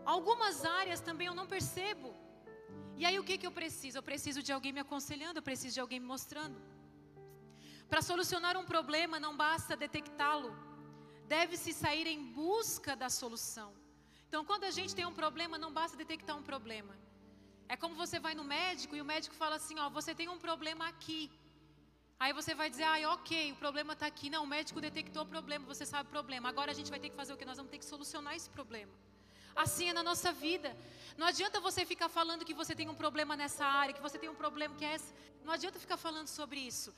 [0.04, 2.14] Algumas áreas também eu não percebo.
[2.96, 3.98] E aí o que, que eu preciso?
[3.98, 6.56] Eu preciso de alguém me aconselhando, eu preciso de alguém me mostrando.
[7.88, 10.54] Para solucionar um problema não basta detectá-lo,
[11.26, 13.72] deve-se sair em busca da solução.
[14.28, 16.94] Então, quando a gente tem um problema, não basta detectar um problema.
[17.68, 20.38] É como você vai no médico e o médico fala assim: Ó, você tem um
[20.38, 21.30] problema aqui.
[22.18, 24.28] Aí você vai dizer: Ah, ok, o problema está aqui.
[24.28, 26.48] Não, o médico detectou o problema, você sabe o problema.
[26.48, 27.44] Agora a gente vai ter que fazer o que?
[27.44, 28.92] Nós vamos ter que solucionar esse problema.
[29.54, 30.76] Assim é na nossa vida.
[31.16, 34.28] Não adianta você ficar falando que você tem um problema nessa área, que você tem
[34.28, 35.14] um problema que é essa.
[35.44, 36.92] Não adianta ficar falando sobre isso.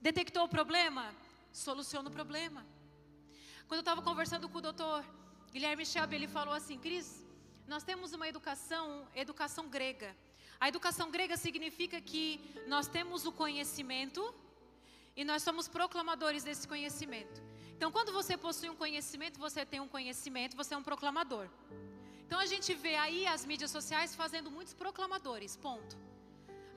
[0.00, 1.14] Detectou o problema?
[1.52, 2.64] Soluciona o problema.
[3.66, 5.04] Quando eu estava conversando com o doutor
[5.52, 7.24] Guilherme Schaub, ele falou assim: Cris,
[7.66, 10.16] nós temos uma educação, educação grega.
[10.60, 14.34] A educação grega significa que nós temos o conhecimento
[15.16, 17.42] e nós somos proclamadores desse conhecimento.
[17.76, 21.48] Então, quando você possui um conhecimento, você tem um conhecimento, você é um proclamador.
[22.26, 25.96] Então, a gente vê aí as mídias sociais fazendo muitos proclamadores, ponto.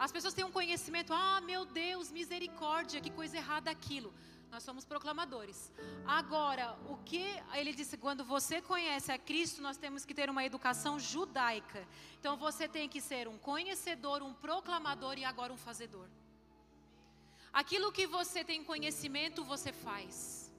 [0.03, 4.11] As pessoas têm um conhecimento, ah, meu Deus, misericórdia, que coisa errada aquilo.
[4.53, 5.71] Nós somos proclamadores.
[6.19, 7.23] Agora, o que
[7.53, 11.87] ele disse, quando você conhece a Cristo, nós temos que ter uma educação judaica.
[12.19, 16.07] Então você tem que ser um conhecedor, um proclamador e agora um fazedor.
[17.53, 20.51] Aquilo que você tem conhecimento, você faz.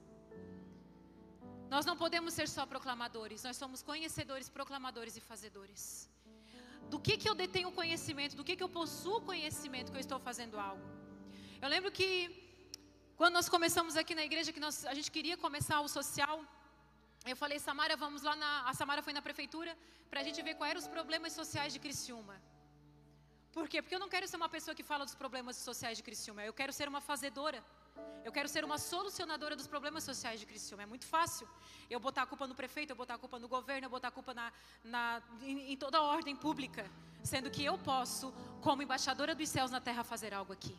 [1.69, 6.09] Nós não podemos ser só proclamadores, nós somos conhecedores, proclamadores e fazedores.
[6.89, 10.19] Do que, que eu detenho conhecimento, do que, que eu possuo conhecimento que eu estou
[10.19, 10.83] fazendo algo.
[11.61, 12.09] Eu lembro que
[13.15, 16.43] quando nós começamos aqui na igreja, que nós, a gente queria começar o social,
[17.25, 18.69] eu falei, Samara, vamos lá na.
[18.69, 19.77] A Samara foi na prefeitura
[20.09, 22.35] para a gente ver quais eram os problemas sociais de Criciúma.
[23.51, 23.81] Por quê?
[23.81, 26.43] Porque eu não quero ser uma pessoa que fala dos problemas sociais de Criciúma.
[26.43, 27.63] Eu quero ser uma fazedora.
[28.23, 30.83] Eu quero ser uma solucionadora dos problemas sociais de Criciúma.
[30.83, 31.47] É muito fácil
[31.89, 34.11] eu botar a culpa no prefeito, eu botar a culpa no governo, eu botar a
[34.11, 34.51] culpa na,
[34.83, 36.89] na, em, em toda a ordem pública.
[37.23, 40.75] Sendo que eu posso, como embaixadora dos céus na terra, fazer algo aqui.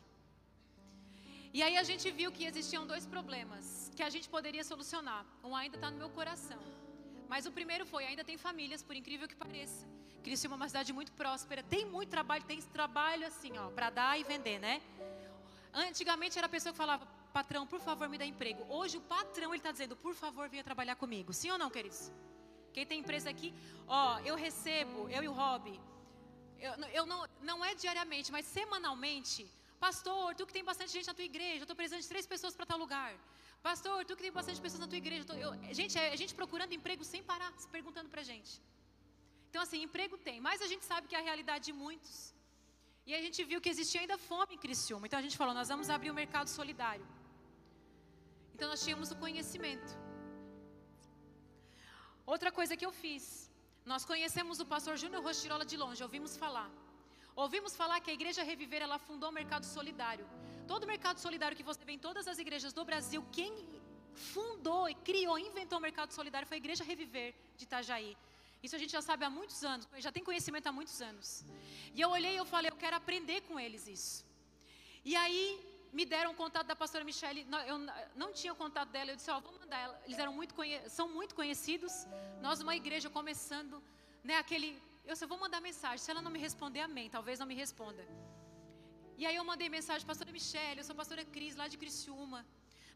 [1.52, 5.24] E aí a gente viu que existiam dois problemas que a gente poderia solucionar.
[5.42, 6.58] Um ainda está no meu coração.
[7.28, 9.86] Mas o primeiro foi, ainda tem famílias, por incrível que pareça.
[10.22, 14.18] Criciúma é uma cidade muito próspera, tem muito trabalho, tem trabalho assim, ó, para dar
[14.18, 14.80] e vender, né?
[15.74, 18.64] Antigamente era a pessoa que falava, patrão, por favor, me dá emprego.
[18.68, 21.32] Hoje o patrão ele está dizendo, por favor, venha trabalhar comigo.
[21.32, 22.12] Sim ou não, queridos?
[22.72, 23.52] Quem tem empresa aqui,
[23.86, 25.80] ó, eu recebo, eu e o Rob,
[26.58, 29.48] eu, eu não, não é diariamente, mas semanalmente,
[29.84, 32.54] Pastor, tu que tem bastante gente na tua igreja, eu estou precisando de três pessoas
[32.56, 33.10] para tal lugar.
[33.62, 35.24] Pastor, tu que tem bastante pessoas na tua igreja.
[35.28, 38.52] Eu eu, gente, é a gente procurando emprego sem parar, se perguntando para gente.
[39.50, 42.34] Então, assim, emprego tem, mas a gente sabe que é a realidade de muitos.
[43.06, 45.06] E a gente viu que existia ainda fome em Criciúma.
[45.06, 47.06] Então a gente falou, nós vamos abrir o um mercado solidário.
[48.54, 49.92] Então nós tínhamos o conhecimento.
[52.24, 53.24] Outra coisa que eu fiz,
[53.92, 56.70] nós conhecemos o pastor Júnior Rochirola de longe, ouvimos falar.
[57.36, 60.26] Ouvimos falar que a Igreja Reviver ela fundou o mercado solidário.
[60.66, 63.52] Todo mercado solidário que você vê em todas as igrejas do Brasil, quem
[64.14, 68.16] fundou e criou, inventou o mercado solidário foi a Igreja Reviver de Itajaí.
[68.64, 71.44] Isso a gente já sabe há muitos anos, já tem conhecimento há muitos anos.
[71.96, 74.14] E eu olhei e eu falei, eu quero aprender com eles isso.
[75.10, 75.42] E aí
[75.98, 77.78] me deram o contato da pastora Michelle, eu
[78.22, 80.02] não tinha o contato dela, eu disse, ó, oh, vou mandar ela.
[80.06, 80.54] Eles eram muito
[80.88, 81.94] são muito conhecidos.
[82.46, 83.82] Nós uma igreja começando,
[84.28, 84.70] né, aquele
[85.10, 85.98] eu só vou mandar mensagem.
[85.98, 87.10] Se ela não me responder, amém.
[87.16, 88.02] Talvez não me responda.
[89.18, 92.40] E aí eu mandei mensagem, pastora Michelle, eu sou pastora Cris, lá de Criciúma.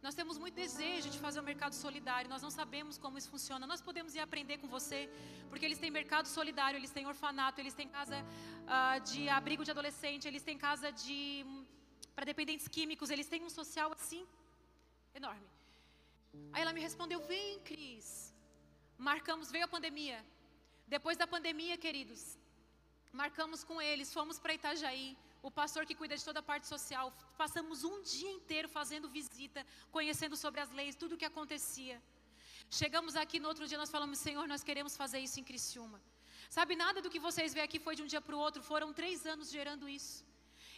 [0.06, 3.30] Nós temos muito desejo de fazer o um mercado solidário, nós não sabemos como isso
[3.34, 3.66] funciona.
[3.72, 5.00] Nós podemos ir aprender com você,
[5.48, 9.72] porque eles têm mercado solidário, eles têm orfanato, eles têm casa uh, de abrigo de
[9.72, 11.66] adolescente, eles têm casa de um,
[12.14, 14.24] para dependentes químicos, eles têm um social assim
[15.14, 15.48] enorme.
[16.52, 18.32] Aí ela me respondeu: Vem, Cris.
[19.10, 20.18] Marcamos, veio a pandemia.
[20.94, 22.22] Depois da pandemia, queridos,
[23.12, 27.12] marcamos com eles, fomos para Itajaí, o pastor que cuida de toda a parte social,
[27.36, 32.02] passamos um dia inteiro fazendo visita, conhecendo sobre as leis, tudo o que acontecia.
[32.70, 36.00] Chegamos aqui no outro dia, nós falamos, Senhor, nós queremos fazer isso em Criciúma.
[36.50, 38.92] Sabe, nada do que vocês veem aqui foi de um dia para o outro, foram
[38.92, 40.24] três anos gerando isso.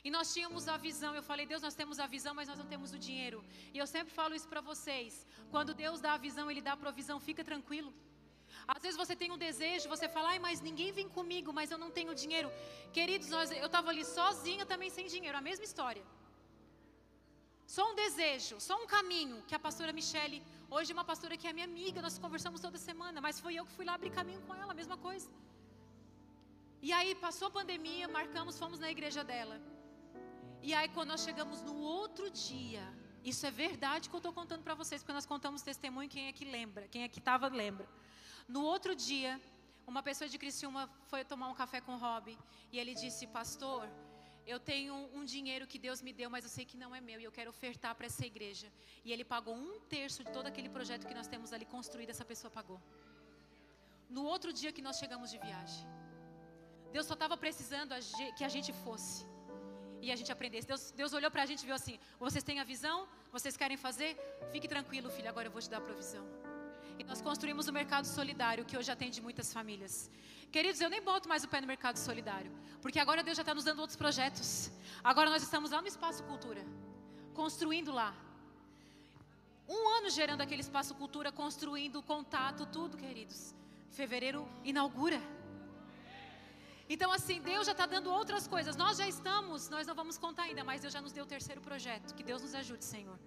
[0.03, 2.67] E nós tínhamos a visão, eu falei, Deus, nós temos a visão, mas nós não
[2.67, 3.45] temos o dinheiro.
[3.75, 6.77] E eu sempre falo isso para vocês: quando Deus dá a visão, Ele dá a
[6.77, 7.93] provisão, fica tranquilo.
[8.75, 11.79] Às vezes você tem um desejo, você fala, ai, mas ninguém vem comigo, mas eu
[11.85, 12.49] não tenho dinheiro.
[12.97, 16.05] Queridos, nós, eu estava ali sozinha também sem dinheiro, a mesma história.
[17.77, 20.39] Só um desejo, só um caminho que a pastora Michele,
[20.77, 23.65] hoje é uma pastora que é minha amiga, nós conversamos toda semana, mas foi eu
[23.67, 25.29] que fui lá abrir caminho com ela, a mesma coisa.
[26.81, 29.57] E aí passou a pandemia, marcamos, fomos na igreja dela.
[30.63, 32.85] E aí quando nós chegamos no outro dia,
[33.33, 36.33] isso é verdade que eu estou contando para vocês, porque nós contamos testemunho, quem é
[36.33, 37.89] que lembra, quem é que estava lembra.
[38.55, 39.33] No outro dia,
[39.91, 42.27] uma pessoa de Criciúma foi tomar um café com o Rob
[42.73, 43.83] e ele disse: Pastor,
[44.53, 47.19] eu tenho um dinheiro que Deus me deu, mas eu sei que não é meu
[47.21, 48.69] e eu quero ofertar para essa igreja.
[49.05, 52.25] E ele pagou um terço de todo aquele projeto que nós temos ali construído, essa
[52.33, 52.81] pessoa pagou.
[54.17, 55.87] No outro dia que nós chegamos de viagem,
[56.93, 57.95] Deus só estava precisando
[58.37, 59.25] que a gente fosse
[60.03, 60.67] e a gente aprendesse.
[60.67, 62.97] Deus, Deus olhou para a gente e viu assim: vocês têm a visão?
[63.31, 64.11] Vocês querem fazer?
[64.51, 66.40] Fique tranquilo, filho, agora eu vou te dar a provisão.
[67.01, 70.11] E nós construímos o mercado solidário, que hoje atende muitas famílias.
[70.55, 73.55] Queridos, eu nem boto mais o pé no mercado solidário, porque agora Deus já está
[73.55, 74.71] nos dando outros projetos.
[75.03, 76.63] Agora nós estamos lá no Espaço Cultura,
[77.33, 78.15] construindo lá.
[79.67, 83.55] Um ano gerando aquele Espaço Cultura, construindo contato, tudo, queridos.
[83.91, 85.23] Fevereiro inaugura.
[86.87, 88.77] Então, assim, Deus já está dando outras coisas.
[88.77, 91.63] Nós já estamos, nós não vamos contar ainda, mas Deus já nos deu o terceiro
[91.63, 92.15] projeto.
[92.15, 93.19] Que Deus nos ajude, Senhor.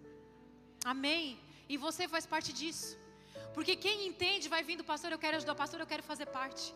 [0.86, 1.40] Amém.
[1.68, 3.02] E você faz parte disso.
[3.54, 6.74] Porque quem entende vai vindo, pastor, eu quero ajudar, pastor, eu quero fazer parte.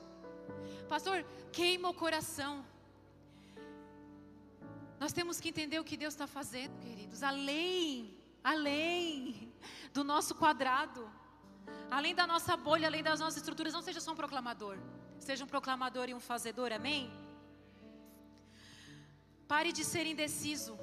[0.88, 2.54] Pastor, queima o coração.
[5.00, 9.52] Nós temos que entender o que Deus está fazendo, queridos, além, além
[9.94, 11.02] do nosso quadrado,
[11.90, 13.74] além da nossa bolha, além das nossas estruturas.
[13.74, 14.78] Não seja só um proclamador,
[15.20, 17.12] seja um proclamador e um fazedor, amém?
[19.48, 20.78] Pare de ser indeciso.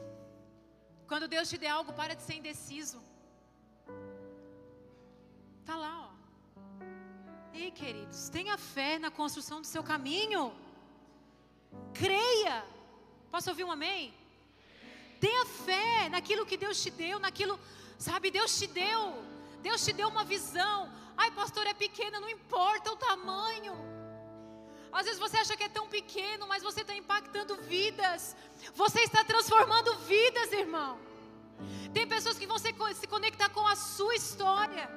[1.07, 3.03] Quando Deus te der algo, para de ser indeciso.
[5.65, 6.15] Tá lá, ó.
[7.53, 10.53] Ei, queridos, tenha fé na construção do seu caminho.
[11.93, 12.65] Creia.
[13.31, 14.12] Posso ouvir um amém?
[15.21, 17.59] Tenha fé naquilo que Deus te deu, naquilo,
[17.99, 19.25] sabe, Deus te deu.
[19.62, 20.93] Deus te deu uma visão.
[21.17, 23.75] Ai, pastor, é pequena, não importa o tamanho.
[24.93, 28.37] Às vezes você acha que é tão pequeno, mas você está impactando vidas.
[28.75, 30.99] Você está transformando vidas, irmão.
[31.93, 34.89] Tem pessoas que vão se conectar com a sua história.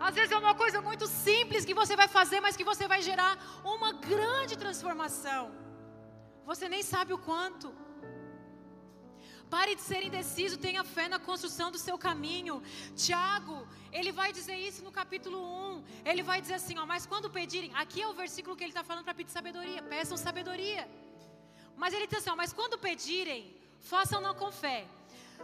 [0.00, 3.00] Às vezes é uma coisa muito simples que você vai fazer, mas que você vai
[3.02, 3.32] gerar
[3.64, 5.44] uma grande transformação.
[6.44, 7.68] Você nem sabe o quanto.
[9.54, 12.62] Pare de ser indeciso, tenha fé na construção do seu caminho.
[12.96, 15.84] Tiago, ele vai dizer isso no capítulo 1.
[16.04, 18.82] Ele vai dizer assim: ó, mas quando pedirem, aqui é o versículo que ele está
[18.82, 20.88] falando para pedir sabedoria, peçam sabedoria.
[21.76, 24.86] Mas ele diz assim: ó, mas quando pedirem, façam-no com fé.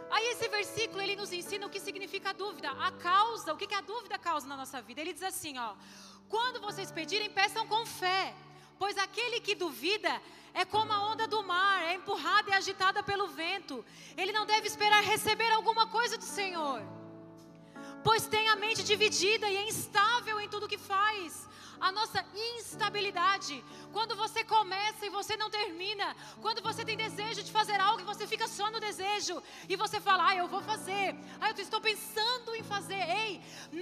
[0.09, 3.67] Aí esse versículo ele nos ensina o que significa a dúvida, a causa, o que,
[3.67, 5.01] que a dúvida causa na nossa vida.
[5.01, 5.73] Ele diz assim: ó,
[6.29, 8.33] quando vocês pedirem, peçam com fé,
[8.77, 10.21] pois aquele que duvida
[10.53, 13.83] é como a onda do mar, é empurrada e agitada pelo vento.
[14.15, 16.81] Ele não deve esperar receber alguma coisa do Senhor,
[18.03, 21.47] pois tem a mente dividida e é instável em tudo que faz.
[21.87, 22.19] A nossa
[22.57, 23.55] instabilidade,
[23.95, 26.07] quando você começa e você não termina,
[26.43, 29.35] quando você tem desejo de fazer algo e você fica só no desejo,
[29.67, 31.07] e você fala, ah, eu vou fazer,
[31.41, 33.01] ah, eu estou pensando em fazer.
[33.23, 33.31] Ei,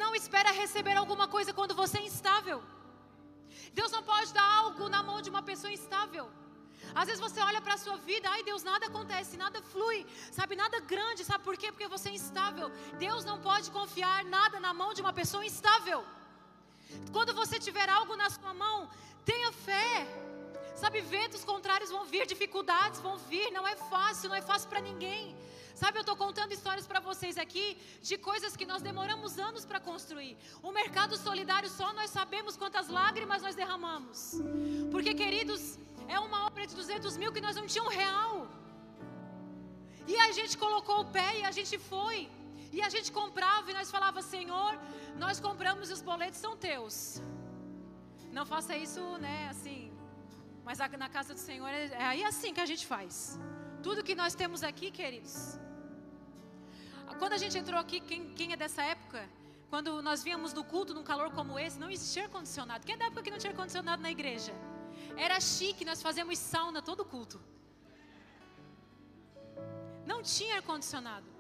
[0.02, 2.64] não espera receber alguma coisa quando você é instável.
[3.80, 6.26] Deus não pode dar algo na mão de uma pessoa instável.
[6.96, 10.00] Às vezes você olha para a sua vida, ai Deus, nada acontece, nada flui,
[10.32, 11.72] sabe, nada grande, sabe por quê?
[11.72, 12.72] Porque você é instável.
[13.06, 16.02] Deus não pode confiar nada na mão de uma pessoa instável.
[17.12, 18.90] Quando você tiver algo na sua mão,
[19.26, 20.08] tenha fé.
[20.82, 24.82] Sabe, ventos contrários vão vir, dificuldades vão vir, não é fácil, não é fácil para
[24.82, 25.36] ninguém.
[25.82, 27.66] Sabe, eu estou contando histórias para vocês aqui
[28.02, 30.34] de coisas que nós demoramos anos para construir.
[30.62, 34.20] O mercado solidário só nós sabemos quantas lágrimas nós derramamos.
[34.92, 38.48] Porque, queridos, é uma obra de 200 mil que nós não tínhamos real.
[40.08, 42.30] E a gente colocou o pé e a gente foi.
[42.72, 44.74] E a gente comprava e nós falava, Senhor,
[45.24, 47.22] nós compramos e os boletos são teus.
[48.38, 49.92] Não faça isso, né, assim.
[50.64, 53.40] Mas na casa do Senhor é, é aí assim que a gente faz.
[53.84, 55.60] Tudo que nós temos aqui, queridos.
[57.20, 59.28] Quando a gente entrou aqui, quem, quem é dessa época?
[59.70, 62.86] Quando nós víamos no culto num calor como esse, não existia ar-condicionado.
[62.86, 64.54] Quem é da época que não tinha ar-condicionado na igreja?
[65.16, 67.40] Era chique, nós fazíamos sauna todo culto.
[70.06, 71.31] Não tinha ar-condicionado.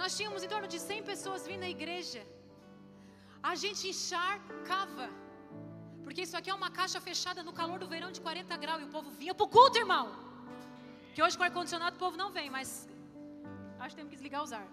[0.00, 2.22] Nós tínhamos em torno de 100 pessoas vindo na igreja.
[3.50, 5.06] A gente encharcava.
[6.04, 8.80] Porque isso aqui é uma caixa fechada no calor do verão de 40 graus.
[8.82, 10.06] E o povo vinha para o culto, irmão.
[11.14, 12.88] Que hoje com ar-condicionado o povo não vem, mas
[13.78, 14.66] acho que temos que desligar os ar.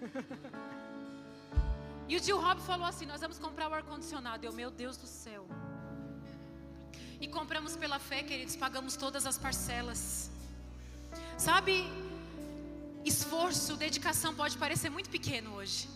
[2.10, 4.44] e o tio Rob falou assim: Nós vamos comprar o ar-condicionado.
[4.44, 5.46] Eu, meu Deus do céu.
[7.20, 10.30] E compramos pela fé, queridos, pagamos todas as parcelas.
[11.38, 11.74] Sabe,
[13.04, 15.88] esforço, dedicação pode parecer muito pequeno hoje.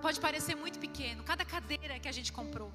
[0.00, 2.72] Pode parecer muito pequeno, cada cadeira que a gente comprou.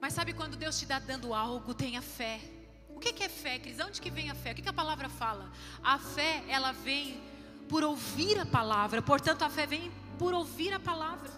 [0.00, 2.40] Mas sabe quando Deus te dá dando algo, tenha fé.
[2.88, 3.80] O que é fé, Cris?
[3.80, 4.52] Onde que vem a fé?
[4.52, 5.50] O que a palavra fala?
[5.82, 7.20] A fé, ela vem
[7.68, 9.00] por ouvir a palavra.
[9.00, 11.30] Portanto, a fé vem por ouvir a palavra.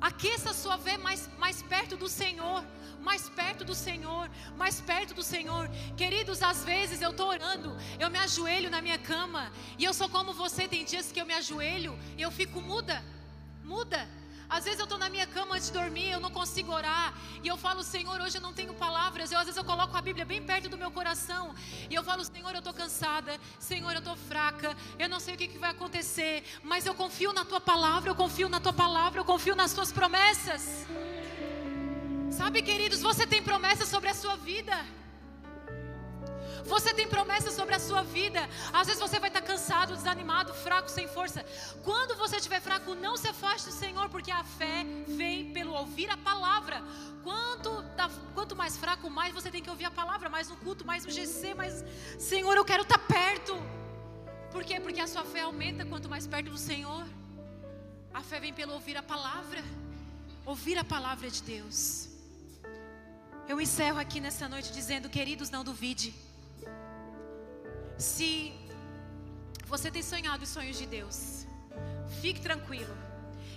[0.00, 2.64] Aqueça a sua fé mais, mais perto do Senhor
[3.08, 5.70] mais perto do Senhor, mais perto do Senhor.
[5.96, 10.08] Queridos, às vezes eu estou orando, eu me ajoelho na minha cama, e eu sou
[10.08, 13.00] como você, tem dias que eu me ajoelho e eu fico muda,
[13.62, 14.00] muda.
[14.48, 17.14] Às vezes eu estou na minha cama antes de dormir, eu não consigo orar.
[17.42, 19.32] E eu falo, Senhor, hoje eu não tenho palavras.
[19.32, 21.52] Eu, às vezes eu coloco a Bíblia bem perto do meu coração.
[21.90, 23.40] E eu falo, Senhor, eu estou cansada.
[23.58, 24.76] Senhor, eu estou fraca.
[25.00, 26.44] Eu não sei o que, que vai acontecer.
[26.62, 29.90] Mas eu confio na tua palavra, eu confio na tua palavra, eu confio nas tuas
[29.90, 30.86] promessas.
[32.30, 34.74] Sabe, queridos, você tem promessa sobre a sua vida.
[36.64, 38.40] Você tem promessa sobre a sua vida.
[38.72, 41.44] Às vezes você vai estar cansado, desanimado, fraco, sem força.
[41.84, 46.10] Quando você estiver fraco, não se afaste do Senhor, porque a fé vem pelo ouvir
[46.10, 46.82] a palavra.
[47.22, 50.84] Quanto, tá, quanto mais fraco, mais você tem que ouvir a palavra, mais no culto,
[50.84, 51.84] mais no GC, mais
[52.18, 53.54] Senhor, eu quero estar perto.
[54.50, 54.80] Por quê?
[54.80, 57.06] Porque a sua fé aumenta quanto mais perto do Senhor.
[58.12, 59.62] A fé vem pelo ouvir a palavra.
[60.44, 62.15] Ouvir a palavra de Deus.
[63.48, 66.12] Eu encerro aqui nessa noite dizendo, queridos, não duvide.
[67.96, 68.52] Se
[69.72, 71.46] você tem sonhado os sonhos de Deus,
[72.20, 72.94] fique tranquilo.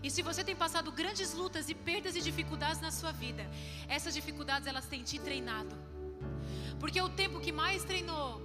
[0.03, 3.43] E se você tem passado grandes lutas e perdas e dificuldades na sua vida,
[3.87, 5.75] essas dificuldades elas têm te treinado.
[6.79, 8.41] Porque o tempo que mais treinou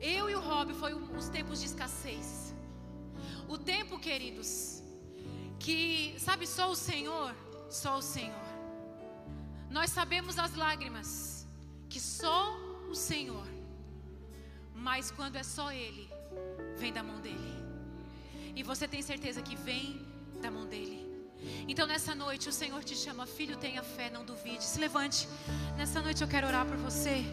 [0.00, 2.54] eu e o Rob foi os tempos de escassez.
[3.46, 4.82] O tempo, queridos,
[5.58, 7.34] que sabe só o Senhor,
[7.68, 8.47] só o Senhor.
[9.70, 11.46] Nós sabemos as lágrimas
[11.88, 12.56] que só
[12.90, 13.46] o Senhor.
[14.74, 16.08] Mas quando é só ele,
[16.76, 17.54] vem da mão dele.
[18.54, 20.06] E você tem certeza que vem
[20.40, 21.06] da mão dele.
[21.68, 24.64] Então nessa noite o Senhor te chama, filho, tenha fé, não duvide.
[24.64, 25.28] Se levante.
[25.76, 27.24] Nessa noite eu quero orar por você.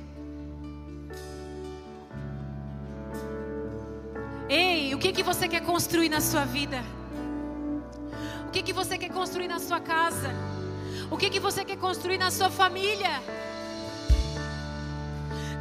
[4.49, 6.83] Ei, o que que você quer construir na sua vida?
[8.47, 10.54] O que que você quer construir na sua casa?
[11.09, 13.21] O que que você quer construir na sua família?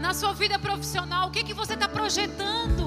[0.01, 2.85] Na sua vida profissional, o que que você está projetando?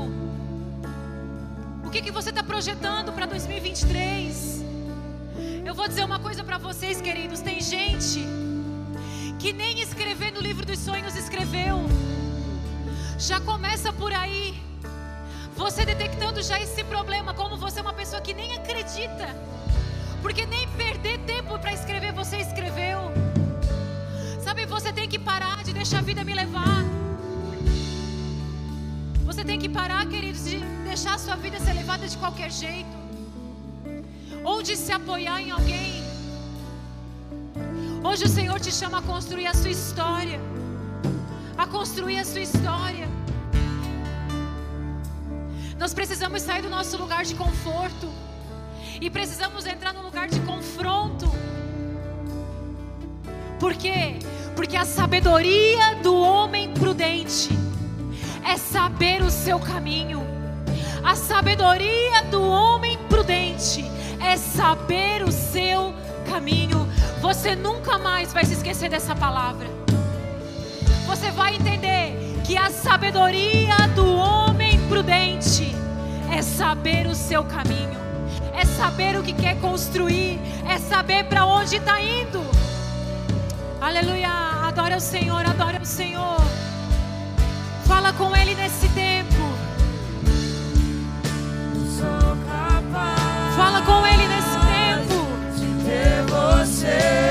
[1.86, 4.64] O que que você está projetando para 2023?
[5.66, 7.42] Eu vou dizer uma coisa para vocês, queridos.
[7.42, 8.26] Tem gente
[9.40, 11.78] que nem escrever no livro dos sonhos escreveu.
[13.20, 14.60] Já começa por aí.
[15.56, 19.36] Você detectando já esse problema, como você é uma pessoa que nem acredita,
[20.22, 23.00] porque nem perder tempo para escrever você escreveu.
[24.42, 26.84] Sabe, você tem que parar de deixar a vida me levar.
[29.26, 32.96] Você tem que parar, queridos, de deixar a sua vida ser levada de qualquer jeito,
[34.44, 36.04] ou de se apoiar em alguém.
[38.04, 40.40] Hoje o Senhor te chama a construir a sua história,
[41.58, 43.08] a construir a sua história.
[45.78, 48.08] Nós precisamos sair do nosso lugar de conforto
[49.00, 51.32] e precisamos entrar no lugar de confronto.
[53.60, 54.20] Por quê?
[54.56, 57.50] Porque a sabedoria do homem prudente
[58.44, 60.26] é saber o seu caminho.
[61.04, 63.86] A sabedoria do homem prudente
[64.20, 65.94] é saber o seu
[66.30, 66.88] caminho.
[67.22, 69.68] Você nunca mais vai se esquecer dessa palavra.
[71.06, 75.76] Você vai entender que a sabedoria do homem prudente
[76.32, 78.00] é saber o seu caminho,
[78.58, 82.42] é saber o que quer construir, é saber para onde está indo.
[83.80, 84.30] Aleluia,
[84.64, 86.42] adora o Senhor, adora o Senhor.
[87.86, 89.36] Fala com Ele nesse tempo.
[93.56, 95.28] Fala com Ele nesse tempo.
[95.56, 97.27] De ter você.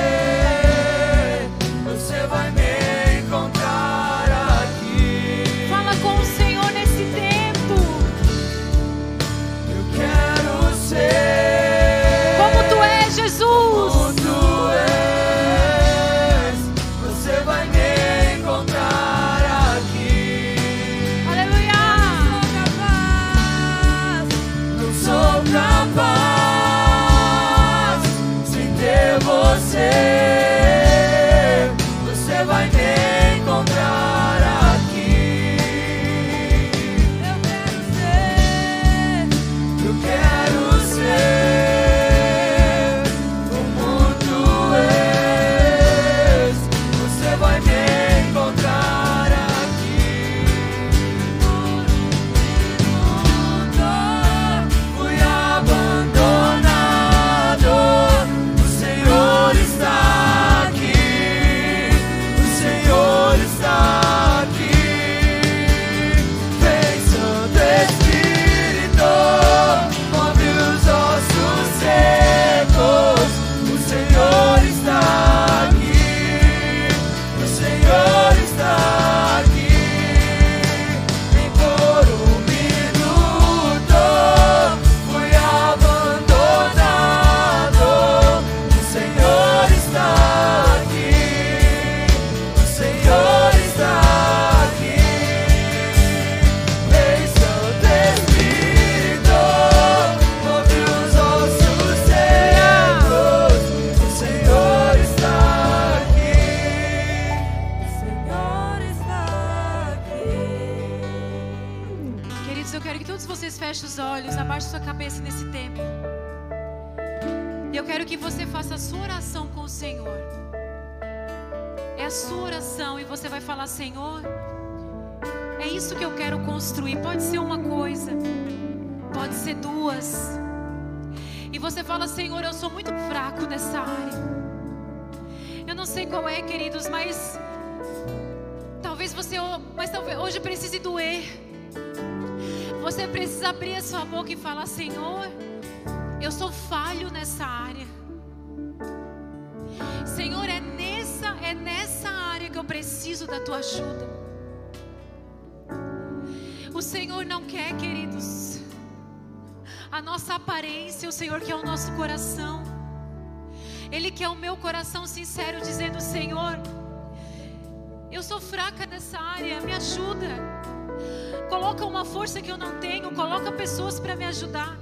[172.15, 174.73] Força que eu não tenho, coloca pessoas para me ajudar.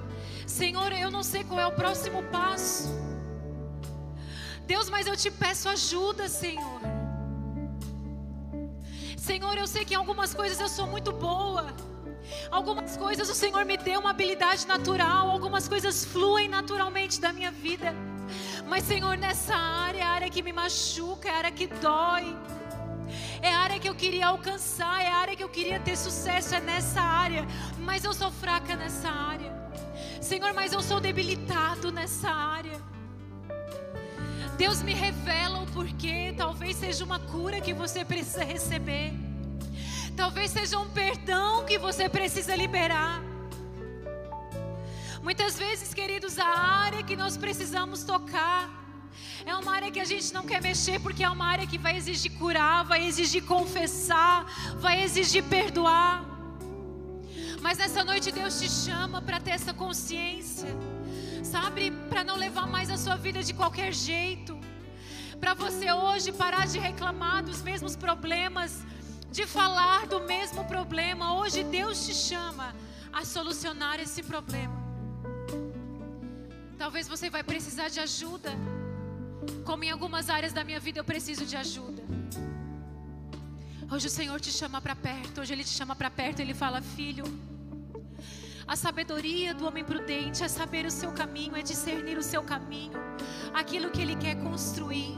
[0.47, 2.89] Senhor, eu não sei qual é o próximo passo.
[4.73, 6.81] Deus, mas eu te peço ajuda, Senhor.
[9.29, 11.67] Senhor, eu sei que em algumas coisas eu sou muito boa.
[12.51, 17.51] Algumas coisas o Senhor me deu uma habilidade natural, algumas coisas fluem naturalmente da minha
[17.51, 17.95] vida.
[18.67, 22.37] Mas, Senhor, nessa área, a área que me machuca, a área que dói,
[23.45, 26.55] é a área que eu queria alcançar, é a área que eu queria ter sucesso,
[26.55, 27.47] é nessa área.
[27.79, 29.53] Mas eu sou fraca nessa área.
[30.21, 32.81] Senhor, mas eu sou debilitado nessa área.
[34.57, 36.33] Deus me revela o porquê.
[36.35, 39.13] Talvez seja uma cura que você precisa receber.
[40.17, 43.21] Talvez seja um perdão que você precisa liberar.
[45.23, 48.84] Muitas vezes, queridos, a área que nós precisamos tocar
[49.47, 51.97] é uma área que a gente não quer mexer porque é uma área que vai
[51.97, 54.45] exigir curar, vai exigir confessar,
[54.79, 56.25] vai exigir perdoar.
[57.61, 60.69] Mas nessa noite Deus te chama para ter essa consciência
[61.55, 64.59] sabe, para não levar mais a sua vida de qualquer jeito.
[65.39, 68.83] Para você hoje parar de reclamar dos mesmos problemas,
[69.31, 71.35] de falar do mesmo problema.
[71.41, 72.75] Hoje Deus te chama
[73.13, 74.77] a solucionar esse problema.
[76.77, 78.51] Talvez você vai precisar de ajuda.
[79.65, 82.03] Como em algumas áreas da minha vida eu preciso de ajuda.
[83.91, 85.41] Hoje o Senhor te chama para perto.
[85.41, 86.41] Hoje Ele te chama para perto.
[86.41, 87.25] Ele fala: Filho,
[88.67, 92.99] a sabedoria do homem prudente é saber o seu caminho, é discernir o seu caminho,
[93.53, 95.15] aquilo que ele quer construir.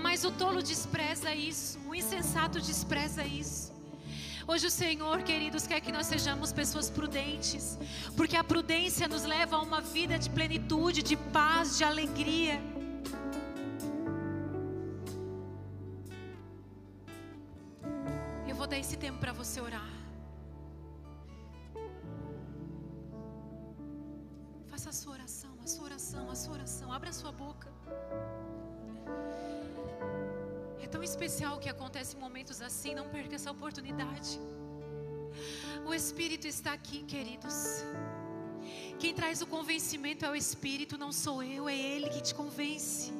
[0.00, 3.72] Mas o tolo despreza isso, o insensato despreza isso.
[4.46, 7.76] Hoje o Senhor, queridos, quer que nós sejamos pessoas prudentes,
[8.16, 12.62] porque a prudência nos leva a uma vida de plenitude, de paz, de alegria.
[18.58, 19.88] Vou dar esse tempo para você orar.
[24.70, 26.92] Faça a sua oração, a sua oração, a sua oração.
[26.92, 27.68] Abra a sua boca.
[30.82, 32.96] É tão especial que acontece em momentos assim.
[32.96, 34.40] Não perca essa oportunidade.
[35.86, 37.84] O Espírito está aqui, queridos.
[38.98, 43.12] Quem traz o convencimento é o Espírito, não sou eu, é Ele que te convence.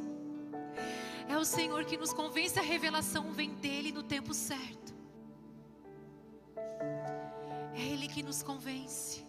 [1.29, 4.98] É o Senhor que nos convence, a revelação vem dele no tempo certo.
[7.79, 9.28] É Ele que nos convence.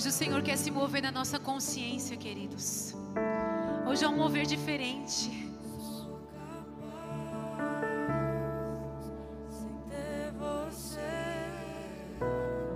[0.00, 2.94] Hoje o Senhor quer se mover na nossa consciência, queridos.
[3.86, 5.28] Hoje é um mover diferente.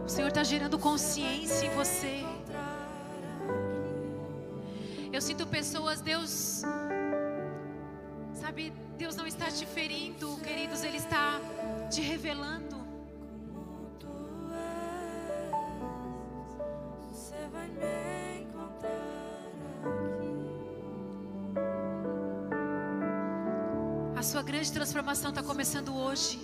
[0.04, 2.22] O Senhor está gerando consciência em você.
[5.10, 6.60] Eu sinto pessoas, Deus,
[8.34, 11.40] sabe, Deus não está te ferindo, queridos, Ele está
[11.90, 12.83] te revelando.
[24.54, 26.38] Grande transformação está começando hoje.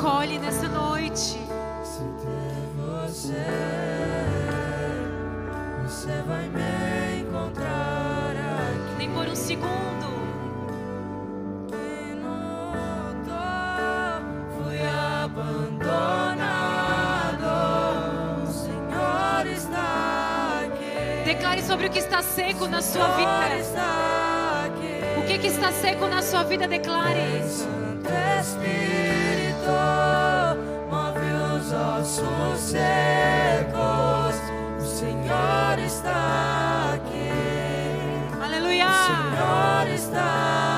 [0.00, 1.38] Acolhe nessa noite.
[1.84, 3.44] Se ter você,
[5.84, 8.94] você vai me encontrar aqui.
[8.96, 10.08] Nem por um segundo.
[11.70, 13.30] Minuto
[14.56, 14.80] fui
[15.22, 16.48] abandonado.
[18.42, 21.24] O Senhor está aqui.
[21.26, 23.30] Declare sobre o que está seco na sua vida.
[25.18, 27.42] O que, que está seco na sua vida, declare.
[27.46, 28.08] Santo
[28.40, 29.29] Espírito,
[35.30, 37.30] Senhor está aqui.
[38.42, 38.86] Aleluia.
[38.86, 40.69] O Senhor está aqui.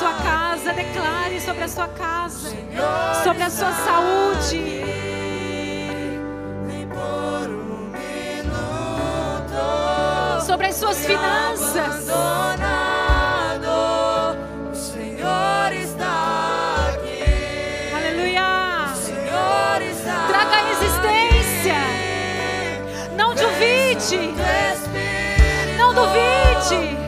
[0.00, 2.48] Sua casa, declare sobre a sua casa,
[3.22, 4.80] sobre a sua saúde.
[10.46, 12.08] sobre as suas finanças.
[12.08, 13.68] abandonado.
[14.72, 17.92] O Senhor está aqui.
[17.94, 18.90] Aleluia.
[18.90, 21.76] O Senhor está Traga a existência.
[21.76, 23.16] aqui.
[23.16, 24.34] Não duvide.
[25.78, 26.99] Não duvide.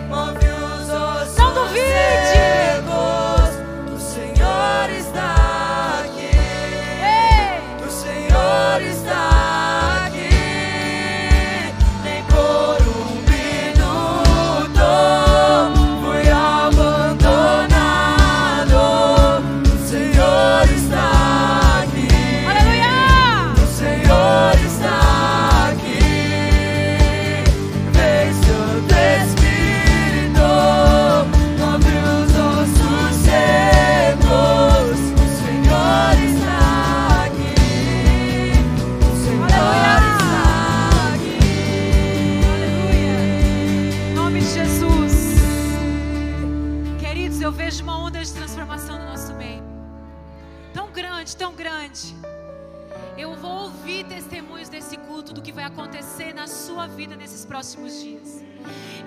[55.63, 58.43] Vai acontecer na sua vida nesses próximos dias.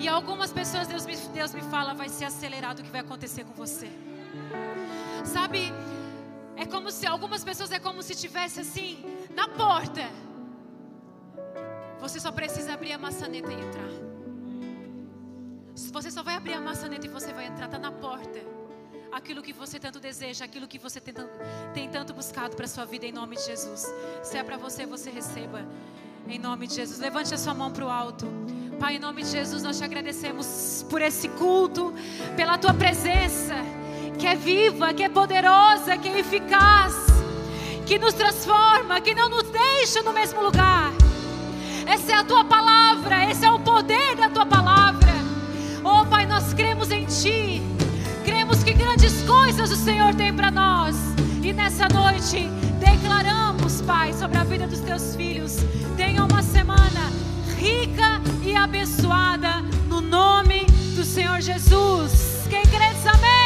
[0.00, 3.44] E algumas pessoas, Deus me, Deus me fala, vai ser acelerado o que vai acontecer
[3.44, 3.90] com você.
[5.24, 5.60] Sabe,
[6.56, 9.04] é como se, algumas pessoas é como se tivesse assim,
[9.34, 10.08] na porta.
[12.00, 13.92] Você só precisa abrir a maçaneta e entrar.
[15.92, 18.40] Você só vai abrir a maçaneta e você vai entrar, está na porta.
[19.12, 21.14] Aquilo que você tanto deseja, aquilo que você tem,
[21.74, 23.86] tem tanto buscado para sua vida, em nome de Jesus.
[24.22, 25.66] Se é para você, você receba.
[26.28, 26.98] Em nome de Jesus.
[26.98, 28.26] Levante a sua mão para o alto.
[28.80, 31.94] Pai, em nome de Jesus, nós te agradecemos por esse culto,
[32.36, 33.54] pela tua presença,
[34.18, 36.94] que é viva, que é poderosa, que é eficaz,
[37.86, 40.92] que nos transforma, que não nos deixa no mesmo lugar.
[41.86, 45.12] Essa é a tua palavra, esse é o poder da tua palavra.
[45.84, 47.62] Oh Pai, nós cremos em Ti,
[48.24, 50.96] cremos que grandes coisas o Senhor tem para nós.
[51.46, 52.48] E nessa noite
[52.80, 55.58] declaramos, Pai, sobre a vida dos teus filhos.
[55.96, 57.12] Tenha uma semana
[57.56, 60.66] rica e abençoada no nome
[60.96, 62.48] do Senhor Jesus.
[62.50, 63.45] Quem crê diz amém.